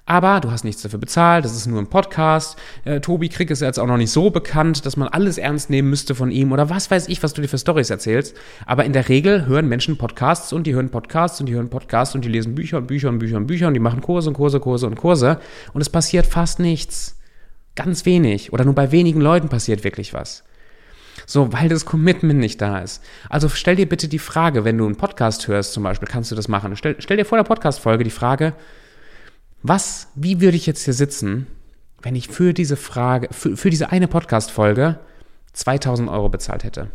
aber 0.08 0.40
du 0.40 0.50
hast 0.50 0.64
nichts 0.64 0.80
dafür 0.80 0.98
bezahlt, 0.98 1.44
das 1.44 1.54
ist 1.54 1.66
nur 1.66 1.78
ein 1.78 1.86
Podcast. 1.86 2.58
Äh, 2.84 3.00
Tobi 3.00 3.28
Krieg 3.28 3.50
ist 3.50 3.60
jetzt 3.60 3.78
auch 3.78 3.86
noch 3.86 3.98
nicht 3.98 4.10
so 4.10 4.30
bekannt, 4.30 4.86
dass 4.86 4.96
man 4.96 5.06
alles 5.06 5.36
ernst 5.36 5.68
nehmen 5.68 5.90
müsste 5.90 6.14
von 6.14 6.30
ihm 6.30 6.50
oder 6.50 6.70
was 6.70 6.90
weiß 6.90 7.08
ich, 7.08 7.22
was 7.22 7.34
du 7.34 7.42
dir 7.42 7.48
für 7.48 7.58
Stories 7.58 7.90
erzählst. 7.90 8.34
Aber 8.64 8.86
in 8.86 8.94
der 8.94 9.10
Regel 9.10 9.44
hören 9.44 9.68
Menschen 9.68 9.98
Podcasts 9.98 10.54
und 10.54 10.66
die 10.66 10.74
hören 10.74 10.88
Podcasts 10.90 11.40
und 11.40 11.46
die 11.46 11.54
hören 11.54 11.68
Podcasts 11.68 12.14
und 12.14 12.24
die 12.24 12.30
lesen 12.30 12.54
Bücher 12.54 12.78
und 12.78 12.86
Bücher 12.86 13.10
und 13.10 13.18
Bücher 13.18 13.36
und 13.36 13.46
Bücher 13.46 13.68
und 13.68 13.74
die 13.74 13.80
machen 13.80 14.00
Kurse 14.00 14.30
und 14.30 14.34
Kurse, 14.34 14.60
Kurse 14.60 14.86
und 14.86 14.94
Kurse 14.94 15.40
und 15.74 15.82
es 15.82 15.90
passiert 15.90 16.24
fast 16.26 16.58
nichts. 16.58 17.18
Ganz 17.76 18.06
wenig 18.06 18.54
oder 18.54 18.64
nur 18.64 18.74
bei 18.74 18.90
wenigen 18.92 19.20
Leuten 19.20 19.50
passiert 19.50 19.84
wirklich 19.84 20.14
was. 20.14 20.42
So, 21.26 21.52
weil 21.52 21.68
das 21.68 21.84
Commitment 21.84 22.40
nicht 22.40 22.62
da 22.62 22.78
ist. 22.78 23.04
Also 23.28 23.50
stell 23.50 23.76
dir 23.76 23.86
bitte 23.86 24.08
die 24.08 24.18
Frage, 24.18 24.64
wenn 24.64 24.78
du 24.78 24.86
einen 24.86 24.96
Podcast 24.96 25.48
hörst 25.48 25.74
zum 25.74 25.82
Beispiel, 25.82 26.08
kannst 26.08 26.30
du 26.30 26.34
das 26.34 26.48
machen. 26.48 26.76
Stell, 26.76 26.96
stell 26.98 27.18
dir 27.18 27.26
vor 27.26 27.36
der 27.36 27.44
Podcast-Folge 27.44 28.04
die 28.04 28.10
Frage, 28.10 28.54
was, 29.62 30.08
wie 30.14 30.40
würde 30.40 30.56
ich 30.56 30.66
jetzt 30.66 30.84
hier 30.84 30.94
sitzen, 30.94 31.46
wenn 32.02 32.14
ich 32.14 32.28
für 32.28 32.52
diese 32.52 32.76
Frage, 32.76 33.28
für, 33.32 33.56
für 33.56 33.70
diese 33.70 33.90
eine 33.90 34.08
Podcast-Folge 34.08 34.98
2000 35.52 36.08
Euro 36.08 36.28
bezahlt 36.28 36.64
hätte? 36.64 36.90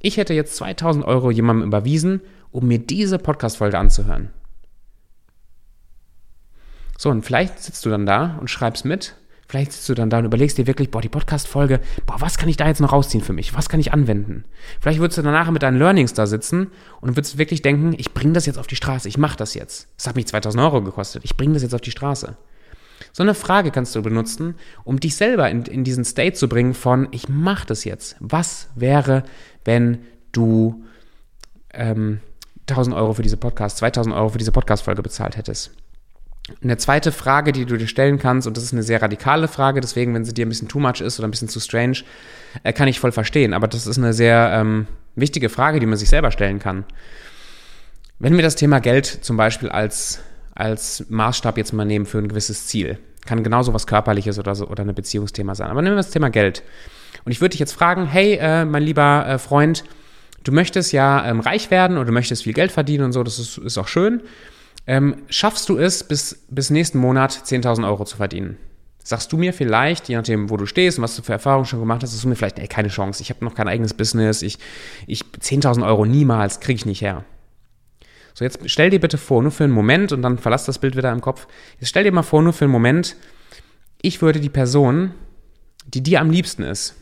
Ich 0.00 0.16
hätte 0.16 0.34
jetzt 0.34 0.56
2000 0.56 1.04
Euro 1.04 1.30
jemandem 1.30 1.66
überwiesen, 1.66 2.20
um 2.52 2.68
mir 2.68 2.78
diese 2.78 3.18
Podcast-Folge 3.18 3.78
anzuhören. 3.78 4.30
So, 6.98 7.10
und 7.10 7.22
vielleicht 7.22 7.58
sitzt 7.58 7.84
du 7.84 7.90
dann 7.90 8.06
da 8.06 8.36
und 8.40 8.48
schreibst 8.48 8.84
mit 8.84 9.16
Vielleicht 9.48 9.72
sitzt 9.72 9.88
du 9.88 9.94
dann 9.94 10.10
da 10.10 10.18
und 10.18 10.24
überlegst 10.24 10.58
dir 10.58 10.66
wirklich, 10.66 10.90
boah, 10.90 11.00
die 11.00 11.08
Podcast-Folge, 11.08 11.80
boah, 12.04 12.20
was 12.20 12.36
kann 12.36 12.48
ich 12.48 12.56
da 12.56 12.66
jetzt 12.66 12.80
noch 12.80 12.92
rausziehen 12.92 13.22
für 13.22 13.32
mich? 13.32 13.54
Was 13.54 13.68
kann 13.68 13.78
ich 13.78 13.92
anwenden? 13.92 14.44
Vielleicht 14.80 14.98
würdest 14.98 15.18
du 15.18 15.22
danach 15.22 15.50
mit 15.50 15.62
deinen 15.62 15.78
Learnings 15.78 16.14
da 16.14 16.26
sitzen 16.26 16.68
und 17.00 17.16
würdest 17.16 17.38
wirklich 17.38 17.62
denken, 17.62 17.94
ich 17.96 18.12
bringe 18.12 18.32
das 18.32 18.46
jetzt 18.46 18.58
auf 18.58 18.66
die 18.66 18.76
Straße, 18.76 19.08
ich 19.08 19.18
mache 19.18 19.36
das 19.36 19.54
jetzt. 19.54 19.88
Das 19.96 20.08
hat 20.08 20.16
mich 20.16 20.26
2000 20.26 20.62
Euro 20.62 20.82
gekostet, 20.82 21.24
ich 21.24 21.36
bringe 21.36 21.54
das 21.54 21.62
jetzt 21.62 21.74
auf 21.74 21.80
die 21.80 21.92
Straße. 21.92 22.36
So 23.12 23.22
eine 23.22 23.34
Frage 23.34 23.70
kannst 23.70 23.94
du 23.94 24.02
benutzen, 24.02 24.56
um 24.84 24.98
dich 24.98 25.16
selber 25.16 25.48
in, 25.50 25.62
in 25.64 25.84
diesen 25.84 26.04
State 26.04 26.34
zu 26.34 26.48
bringen 26.48 26.74
von, 26.74 27.08
ich 27.12 27.28
mache 27.28 27.66
das 27.66 27.84
jetzt. 27.84 28.16
Was 28.20 28.68
wäre, 28.74 29.22
wenn 29.64 29.98
du 30.32 30.84
ähm, 31.72 32.20
1000 32.68 32.96
Euro 32.96 33.12
für 33.14 33.22
diese 33.22 33.36
Podcast, 33.36 33.78
2000 33.78 34.14
Euro 34.14 34.30
für 34.30 34.38
diese 34.38 34.52
Podcast-Folge 34.52 35.02
bezahlt 35.02 35.36
hättest? 35.36 35.70
Eine 36.62 36.76
zweite 36.76 37.10
Frage, 37.10 37.50
die 37.50 37.64
du 37.64 37.76
dir 37.76 37.88
stellen 37.88 38.18
kannst, 38.18 38.46
und 38.46 38.56
das 38.56 38.64
ist 38.64 38.72
eine 38.72 38.84
sehr 38.84 39.02
radikale 39.02 39.48
Frage, 39.48 39.80
deswegen, 39.80 40.14
wenn 40.14 40.24
sie 40.24 40.32
dir 40.32 40.46
ein 40.46 40.48
bisschen 40.48 40.68
too 40.68 40.78
much 40.78 41.00
ist 41.00 41.18
oder 41.18 41.26
ein 41.26 41.32
bisschen 41.32 41.48
zu 41.48 41.58
strange, 41.58 41.98
äh, 42.62 42.72
kann 42.72 42.86
ich 42.86 43.00
voll 43.00 43.12
verstehen. 43.12 43.52
Aber 43.52 43.66
das 43.66 43.86
ist 43.86 43.98
eine 43.98 44.12
sehr 44.12 44.50
ähm, 44.54 44.86
wichtige 45.16 45.48
Frage, 45.48 45.80
die 45.80 45.86
man 45.86 45.98
sich 45.98 46.08
selber 46.08 46.30
stellen 46.30 46.60
kann. 46.60 46.84
Wenn 48.18 48.36
wir 48.36 48.42
das 48.42 48.54
Thema 48.54 48.80
Geld 48.80 49.06
zum 49.06 49.36
Beispiel 49.36 49.68
als, 49.68 50.20
als 50.54 51.04
Maßstab 51.08 51.58
jetzt 51.58 51.72
mal 51.72 51.84
nehmen 51.84 52.06
für 52.06 52.18
ein 52.18 52.28
gewisses 52.28 52.66
Ziel, 52.66 52.98
kann 53.26 53.42
genauso 53.42 53.74
was 53.74 53.86
Körperliches 53.86 54.38
oder, 54.38 54.54
so, 54.54 54.68
oder 54.68 54.84
ein 54.84 54.94
Beziehungsthema 54.94 55.54
sein. 55.56 55.68
Aber 55.68 55.82
nehmen 55.82 55.96
wir 55.96 56.02
das 56.02 56.10
Thema 56.10 56.30
Geld. 56.30 56.62
Und 57.24 57.32
ich 57.32 57.40
würde 57.40 57.50
dich 57.50 57.60
jetzt 57.60 57.72
fragen, 57.72 58.06
hey, 58.06 58.38
äh, 58.40 58.64
mein 58.64 58.84
lieber 58.84 59.26
äh, 59.26 59.38
Freund, 59.38 59.84
du 60.44 60.52
möchtest 60.52 60.92
ja 60.92 61.26
ähm, 61.26 61.40
reich 61.40 61.72
werden 61.72 61.96
oder 61.96 62.06
du 62.06 62.12
möchtest 62.12 62.44
viel 62.44 62.52
Geld 62.52 62.70
verdienen 62.70 63.04
und 63.04 63.12
so, 63.12 63.24
das 63.24 63.40
ist, 63.40 63.58
ist 63.58 63.78
auch 63.78 63.88
schön. 63.88 64.22
Ähm, 64.86 65.16
schaffst 65.28 65.68
du 65.68 65.78
es, 65.78 66.04
bis, 66.04 66.46
bis 66.48 66.70
nächsten 66.70 66.98
Monat 66.98 67.32
10.000 67.32 67.86
Euro 67.86 68.04
zu 68.04 68.16
verdienen? 68.16 68.56
Sagst 69.02 69.32
du 69.32 69.36
mir 69.36 69.52
vielleicht, 69.52 70.08
je 70.08 70.16
nachdem, 70.16 70.50
wo 70.50 70.56
du 70.56 70.66
stehst 70.66 70.98
und 70.98 71.04
was 71.04 71.16
du 71.16 71.22
für 71.22 71.32
Erfahrungen 71.32 71.64
schon 71.64 71.80
gemacht 71.80 72.02
hast, 72.02 72.10
sagst 72.10 72.24
du 72.24 72.28
mir 72.28 72.36
vielleicht, 72.36 72.58
ey, 72.58 72.66
keine 72.66 72.88
Chance, 72.88 73.22
ich 73.22 73.30
habe 73.30 73.44
noch 73.44 73.54
kein 73.54 73.68
eigenes 73.68 73.94
Business, 73.94 74.42
ich, 74.42 74.58
ich 75.06 75.22
10.000 75.22 75.86
Euro 75.86 76.04
niemals, 76.04 76.60
kriege 76.60 76.76
ich 76.76 76.86
nicht 76.86 77.02
her. 77.02 77.24
So, 78.34 78.44
jetzt 78.44 78.58
stell 78.66 78.90
dir 78.90 79.00
bitte 79.00 79.16
vor, 79.16 79.42
nur 79.42 79.52
für 79.52 79.64
einen 79.64 79.72
Moment, 79.72 80.12
und 80.12 80.22
dann 80.22 80.38
verlass 80.38 80.64
das 80.64 80.78
Bild 80.78 80.96
wieder 80.96 81.12
im 81.12 81.20
Kopf, 81.20 81.46
jetzt 81.80 81.88
stell 81.88 82.04
dir 82.04 82.12
mal 82.12 82.22
vor, 82.22 82.42
nur 82.42 82.52
für 82.52 82.64
einen 82.64 82.72
Moment, 82.72 83.16
ich 84.02 84.22
würde 84.22 84.40
die 84.40 84.50
Person, 84.50 85.12
die 85.86 86.02
dir 86.02 86.20
am 86.20 86.30
liebsten 86.30 86.62
ist, 86.62 86.96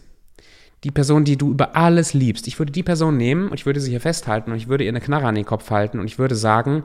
die 0.85 0.90
Person, 0.90 1.25
die 1.25 1.37
du 1.37 1.51
über 1.51 1.75
alles 1.75 2.14
liebst, 2.14 2.47
ich 2.47 2.59
würde 2.59 2.70
die 2.70 2.83
Person 2.83 3.16
nehmen 3.16 3.49
und 3.49 3.55
ich 3.55 3.66
würde 3.66 3.81
sie 3.81 3.90
hier 3.90 4.01
festhalten 4.01 4.53
und 4.53 4.59
ich 4.59 4.68
würde 4.68 4.85
ihr 4.85 4.90
eine 4.90 5.01
Knarre 5.01 5.27
an 5.27 5.35
den 5.35 5.47
Kopf 5.47 5.70
halten 5.70 5.99
und 5.99 6.07
ich 6.07 6.18
würde 6.18 6.37
sagen, 6.37 6.83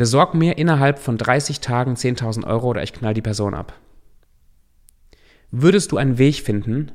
besorg 0.00 0.32
mir 0.32 0.56
innerhalb 0.56 0.98
von 0.98 1.18
30 1.18 1.60
Tagen 1.60 1.92
10.000 1.92 2.46
Euro 2.46 2.68
oder 2.68 2.82
ich 2.82 2.94
knall 2.94 3.12
die 3.12 3.20
Person 3.20 3.52
ab. 3.52 3.74
Würdest 5.50 5.92
du 5.92 5.98
einen 5.98 6.16
Weg 6.16 6.36
finden, 6.36 6.90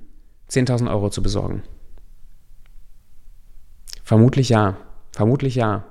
10.000 0.49 0.89
Euro 0.89 1.11
zu 1.11 1.21
besorgen? 1.21 1.61
Vermutlich 4.03 4.49
ja. 4.49 4.77
Vermutlich 5.11 5.53
ja. 5.53 5.83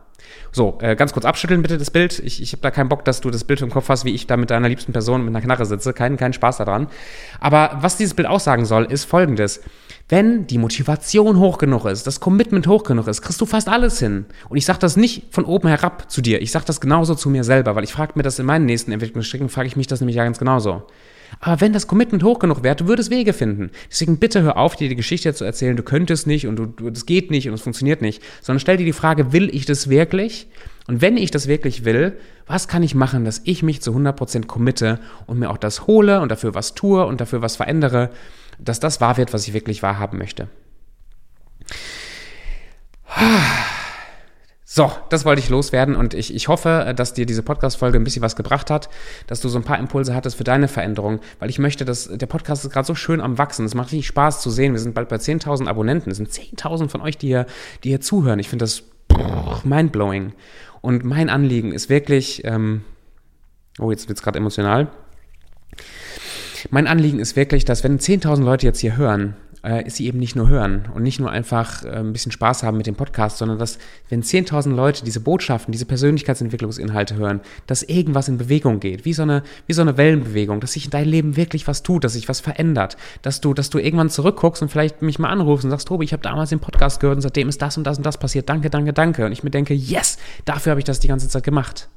So, 0.51 0.79
äh, 0.81 0.97
ganz 0.97 1.13
kurz 1.13 1.25
abschütteln 1.25 1.63
bitte 1.63 1.79
das 1.79 1.93
Bild. 1.93 2.19
Ich, 2.19 2.43
ich 2.43 2.51
habe 2.51 2.63
da 2.63 2.73
keinen 2.73 2.89
Bock, 2.89 3.05
dass 3.05 3.21
du 3.21 3.31
das 3.31 3.45
Bild 3.45 3.63
im 3.63 3.71
Kopf 3.71 3.89
hast, 3.89 4.05
wie 4.05 4.13
ich 4.13 4.27
da 4.27 4.37
mit 4.37 4.51
deiner 4.51 4.69
liebsten 4.69 4.93
Person 4.93 5.25
mit 5.25 5.29
einer 5.29 5.41
Knarre 5.41 5.67
sitze. 5.67 5.93
Keinen 5.93 6.17
kein 6.17 6.33
Spaß 6.33 6.57
daran. 6.57 6.89
Aber 7.39 7.79
was 7.81 7.97
dieses 7.97 8.15
Bild 8.15 8.27
aussagen 8.27 8.65
soll, 8.65 8.87
ist 8.87 9.05
folgendes. 9.05 9.61
Wenn 10.09 10.47
die 10.47 10.59
Motivation 10.59 11.39
hoch 11.39 11.57
genug 11.57 11.87
ist, 11.87 12.07
das 12.07 12.21
Commitment 12.21 12.67
hoch 12.67 12.85
genug 12.85 13.09
ist, 13.09 13.23
kriegst 13.23 13.41
du 13.41 13.47
fast 13.47 13.69
alles 13.69 13.99
hin. 13.99 14.27
Und 14.51 14.59
ich 14.59 14.67
sage 14.67 14.79
das 14.79 14.99
nicht 14.99 15.25
von 15.31 15.47
oben 15.47 15.69
herab 15.69 16.11
zu 16.11 16.21
dir. 16.21 16.43
Ich 16.43 16.51
sage 16.51 16.67
das 16.67 16.83
genauso 16.83 17.15
zu 17.15 17.31
mir 17.31 17.43
selber, 17.43 17.75
weil 17.75 17.85
ich 17.85 17.93
frage 17.93 18.13
mir 18.15 18.23
das 18.23 18.39
in 18.39 18.45
meinen 18.45 18.67
nächsten 18.67 18.93
Entwicklungsschritten, 18.93 19.49
frage 19.49 19.67
ich 19.67 19.77
mich 19.77 19.87
das 19.87 20.01
nämlich 20.01 20.17
ja 20.17 20.25
ganz 20.25 20.39
genauso. 20.39 20.83
Aber 21.41 21.61
wenn 21.63 21.73
das 21.73 21.87
Commitment 21.87 22.23
hoch 22.23 22.39
genug 22.39 22.63
wäre, 22.63 22.77
du 22.77 22.87
würdest 22.87 23.11
Wege 23.11 23.33
finden. 23.33 23.71
Deswegen 23.91 24.19
bitte 24.19 24.43
hör 24.43 24.59
auf, 24.59 24.77
dir 24.77 24.91
die 24.91 24.95
Geschichte 24.95 25.33
zu 25.33 25.45
erzählen, 25.45 25.75
du 25.75 25.83
könntest 25.83 26.27
nicht 26.27 26.47
und 26.47 26.75
das 26.83 27.07
geht 27.07 27.31
nicht 27.31 27.49
und 27.49 27.55
es 27.55 27.63
funktioniert 27.63 28.03
nicht, 28.03 28.23
sondern 28.43 28.61
stell 28.61 28.77
dir 28.77 28.85
die 28.85 28.93
Frage, 28.93 29.33
will 29.33 29.49
ich 29.55 29.65
das 29.65 29.89
wirklich? 29.89 30.49
Und 30.87 31.01
wenn 31.01 31.17
ich 31.17 31.31
das 31.31 31.49
wirklich 31.49 31.87
will, 31.87 32.19
was 32.47 32.69
kann 32.69 32.83
ich 32.83 32.95
machen, 32.95 33.25
dass 33.25 33.41
ich 33.45 33.63
mich 33.63 33.81
zu 33.81 33.93
100% 33.93 34.47
committe 34.47 35.01
und 35.27 35.39
mir 35.39 35.51
auch 35.51 35.57
das 35.57 35.87
hole 35.87 36.21
und 36.21 36.31
dafür 36.31 36.55
was 36.55 36.75
tue 36.75 37.07
und 37.07 37.23
dafür 37.23 37.41
was 37.41 37.57
verändere, 37.57 38.11
dass 38.65 38.81
das 38.81 39.01
wahr 39.01 39.17
wird, 39.17 39.33
was 39.33 39.47
ich 39.47 39.55
wirklich 39.55 39.83
wahrhaben 39.83 40.19
möchte. 40.19 40.49
So, 44.77 44.91
das 45.09 45.25
wollte 45.25 45.41
ich 45.41 45.51
loswerden 45.51 45.95
und 45.95 46.15
ich, 46.15 46.35
ich 46.35 46.49
hoffe, 46.49 46.95
dass 46.97 47.15
dir 47.15 47.27
diese 47.27 47.45
Podcast-Folge 47.45 47.97
ein 47.97 48.03
bisschen 48.03 48.23
was 48.23 48.35
gebracht 48.35 48.71
hat, 48.71 48.89
dass 49.29 49.41
du 49.41 49.49
so 49.49 49.57
ein 49.57 49.63
paar 49.63 49.79
Impulse 49.79 50.17
hattest 50.17 50.37
für 50.37 50.43
deine 50.43 50.67
Veränderung, 50.67 51.21
weil 51.39 51.49
ich 51.49 51.61
möchte, 51.61 51.85
dass 51.85 52.09
der 52.09 52.27
Podcast 52.27 52.65
ist 52.65 52.73
gerade 52.73 52.85
so 52.85 52.97
schön 52.97 53.21
am 53.21 53.39
Wachsen. 53.39 53.67
Es 53.67 53.75
macht 53.77 53.93
richtig 53.93 54.09
Spaß 54.09 54.41
zu 54.41 54.51
sehen. 54.51 54.73
Wir 54.73 54.81
sind 54.81 54.95
bald 54.95 55.09
bei 55.09 55.17
10.000 55.17 55.69
Abonnenten. 55.69 56.11
Es 56.11 56.17
sind 56.17 56.29
10.000 56.29 56.89
von 56.89 57.03
euch, 57.03 57.17
die 57.17 57.29
hier, 57.29 57.47
die 57.85 57.91
hier 57.91 58.01
zuhören. 58.01 58.41
Ich 58.41 58.49
finde 58.49 58.65
das 58.65 58.83
mindblowing. 59.63 60.33
Und 60.81 61.05
mein 61.05 61.31
Anliegen 61.31 61.71
ist 61.71 61.89
wirklich, 61.89 62.45
ähm, 62.45 62.83
oh, 63.79 63.93
jetzt 63.93 64.09
wird 64.09 64.19
es 64.19 64.25
gerade 64.25 64.41
emotional. 64.41 64.89
Mein 66.71 66.87
Anliegen 66.87 67.19
ist 67.19 67.37
wirklich, 67.37 67.65
dass 67.65 67.85
wenn 67.85 67.99
10.000 67.99 68.43
Leute 68.43 68.67
jetzt 68.67 68.81
hier 68.81 68.97
hören, 68.97 69.37
äh, 69.65 69.89
sie 69.89 70.07
eben 70.07 70.19
nicht 70.19 70.37
nur 70.37 70.49
hören 70.49 70.85
und 70.95 71.03
nicht 71.03 71.19
nur 71.19 71.31
einfach 71.31 71.85
äh, 71.85 71.89
ein 71.89 72.13
bisschen 72.13 72.33
Spaß 72.33 72.63
haben 72.63 72.77
mit 72.77 72.87
dem 72.87 72.95
Podcast, 72.95 73.39
sondern 73.39 73.59
dass, 73.59 73.79
wenn 74.09 74.23
10.000 74.23 74.75
Leute 74.75 75.05
diese 75.05 75.21
Botschaften, 75.21 75.73
diese 75.73 75.87
Persönlichkeitsentwicklungsinhalte 75.87 77.17
hören, 77.17 77.41
dass 77.67 77.83
irgendwas 77.83 78.29
in 78.29 78.37
Bewegung 78.37 78.81
geht, 78.81 79.05
wie 79.05 79.15
so 79.15 79.23
eine, 79.23 79.43
wie 79.67 79.73
so 79.73 79.83
eine 79.83 79.97
Wellenbewegung, 79.97 80.61
dass 80.61 80.73
sich 80.73 80.85
in 80.85 80.91
deinem 80.91 81.09
Leben 81.09 81.37
wirklich 81.37 81.67
was 81.67 81.83
tut, 81.83 82.05
dass 82.05 82.13
sich 82.13 82.29
was 82.29 82.41
verändert, 82.41 82.97
dass 83.23 83.41
du, 83.41 83.55
dass 83.55 83.71
du 83.71 83.79
irgendwann 83.79 84.11
zurückguckst 84.11 84.63
und 84.63 84.69
vielleicht 84.69 85.03
mich 85.03 85.19
mal 85.19 85.31
anrufst 85.31 85.65
und 85.65 85.71
sagst, 85.71 85.89
Tobi, 85.89 86.05
ich 86.05 86.13
habe 86.13 86.23
damals 86.23 86.51
den 86.51 86.61
Podcast 86.61 87.01
gehört 87.01 87.17
und 87.17 87.23
seitdem 87.23 87.49
ist 87.49 87.63
das 87.63 87.79
und 87.79 87.85
das 87.85 87.97
und 87.97 88.05
das 88.05 88.19
passiert, 88.19 88.49
danke, 88.49 88.71
danke, 88.71 88.93
danke. 88.93 89.25
Und 89.25 89.33
ich 89.33 89.43
mir 89.43 89.51
denke, 89.51 89.75
yes, 89.75 90.19
dafür 90.45 90.71
habe 90.71 90.81
ich 90.81 90.85
das 90.85 91.01
die 91.01 91.09
ganze 91.09 91.29
Zeit 91.29 91.43
gemacht. 91.43 91.89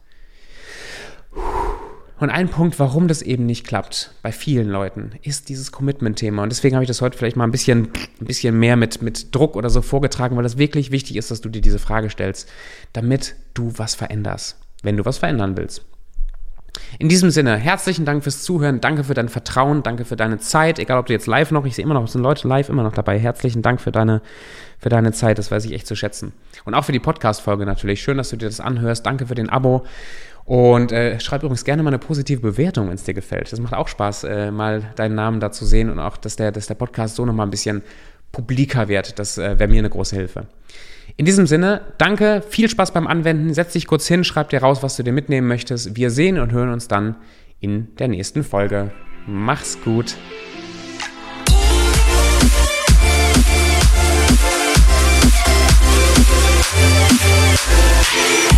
Und 2.19 2.31
ein 2.31 2.49
Punkt, 2.49 2.79
warum 2.79 3.07
das 3.07 3.21
eben 3.21 3.45
nicht 3.45 3.65
klappt 3.65 4.11
bei 4.23 4.31
vielen 4.31 4.69
Leuten, 4.69 5.11
ist 5.21 5.49
dieses 5.49 5.71
Commitment-Thema. 5.71 6.41
Und 6.43 6.49
deswegen 6.49 6.75
habe 6.75 6.83
ich 6.83 6.87
das 6.87 7.01
heute 7.01 7.17
vielleicht 7.17 7.37
mal 7.37 7.43
ein 7.43 7.51
bisschen, 7.51 7.89
ein 8.19 8.25
bisschen 8.25 8.57
mehr 8.57 8.75
mit, 8.75 9.01
mit 9.03 9.35
Druck 9.35 9.55
oder 9.55 9.69
so 9.69 9.83
vorgetragen, 9.83 10.35
weil 10.35 10.43
das 10.43 10.57
wirklich 10.57 10.89
wichtig 10.89 11.15
ist, 11.15 11.29
dass 11.29 11.41
du 11.41 11.49
dir 11.49 11.61
diese 11.61 11.79
Frage 11.79 12.09
stellst, 12.09 12.49
damit 12.93 13.35
du 13.53 13.71
was 13.77 13.93
veränderst, 13.93 14.57
wenn 14.81 14.97
du 14.97 15.05
was 15.05 15.19
verändern 15.19 15.57
willst. 15.57 15.85
In 16.99 17.09
diesem 17.09 17.29
Sinne, 17.29 17.57
herzlichen 17.57 18.05
Dank 18.05 18.23
fürs 18.23 18.43
Zuhören, 18.43 18.81
danke 18.81 19.03
für 19.03 19.13
dein 19.13 19.29
Vertrauen, 19.29 19.83
danke 19.83 20.05
für 20.05 20.15
deine 20.15 20.39
Zeit, 20.39 20.79
egal 20.79 20.97
ob 20.97 21.05
du 21.05 21.13
jetzt 21.13 21.27
live 21.27 21.51
noch, 21.51 21.65
ich 21.65 21.75
sehe 21.75 21.83
immer 21.83 21.93
noch, 21.93 22.03
es 22.03 22.13
sind 22.13 22.21
Leute 22.21 22.47
live 22.47 22.69
immer 22.69 22.83
noch 22.83 22.93
dabei. 22.93 23.19
Herzlichen 23.19 23.61
Dank 23.61 23.81
für 23.81 23.91
deine, 23.91 24.21
für 24.79 24.89
deine 24.89 25.11
Zeit, 25.11 25.37
das 25.37 25.51
weiß 25.51 25.65
ich 25.65 25.73
echt 25.73 25.87
zu 25.87 25.95
schätzen. 25.95 26.33
Und 26.65 26.73
auch 26.73 26.83
für 26.83 26.91
die 26.91 26.99
Podcast-Folge 26.99 27.65
natürlich. 27.65 28.01
Schön, 28.01 28.17
dass 28.17 28.29
du 28.29 28.35
dir 28.35 28.47
das 28.47 28.59
anhörst. 28.59 29.05
Danke 29.05 29.27
für 29.27 29.35
den 29.35 29.49
Abo. 29.49 29.85
Und 30.45 30.93
äh, 30.93 31.19
schreib 31.19 31.43
übrigens 31.43 31.65
gerne 31.65 31.83
mal 31.83 31.89
eine 31.89 31.99
positive 31.99 32.39
Bewertung, 32.39 32.87
wenn 32.87 32.95
es 32.95 33.03
dir 33.03 33.13
gefällt. 33.13 33.51
Das 33.51 33.59
macht 33.59 33.73
auch 33.73 33.89
Spaß, 33.89 34.23
äh, 34.23 34.49
mal 34.49 34.81
deinen 34.95 35.15
Namen 35.15 35.41
da 35.41 35.51
zu 35.51 35.65
sehen 35.65 35.89
und 35.89 35.99
auch, 35.99 36.15
dass 36.15 36.37
der, 36.37 36.53
dass 36.53 36.67
der 36.67 36.75
Podcast 36.75 37.15
so 37.15 37.25
nochmal 37.25 37.45
ein 37.47 37.51
bisschen 37.51 37.83
publiker 38.31 38.87
wird. 38.87 39.19
Das 39.19 39.37
äh, 39.37 39.59
wäre 39.59 39.69
mir 39.69 39.79
eine 39.79 39.89
große 39.89 40.15
Hilfe. 40.15 40.47
In 41.15 41.25
diesem 41.25 41.47
Sinne, 41.47 41.81
danke, 41.97 42.43
viel 42.47 42.69
Spaß 42.69 42.91
beim 42.91 43.07
Anwenden. 43.07 43.53
Setz 43.53 43.73
dich 43.73 43.87
kurz 43.87 44.07
hin, 44.07 44.23
schreib 44.23 44.49
dir 44.49 44.61
raus, 44.61 44.83
was 44.83 44.97
du 44.97 45.03
dir 45.03 45.13
mitnehmen 45.13 45.47
möchtest. 45.47 45.95
Wir 45.95 46.11
sehen 46.11 46.39
und 46.39 46.51
hören 46.51 46.71
uns 46.71 46.87
dann 46.87 47.15
in 47.59 47.95
der 47.97 48.07
nächsten 48.07 48.43
Folge. 48.43 48.91
Mach's 49.25 49.79
gut. 49.81 50.15
Thank 58.09 58.51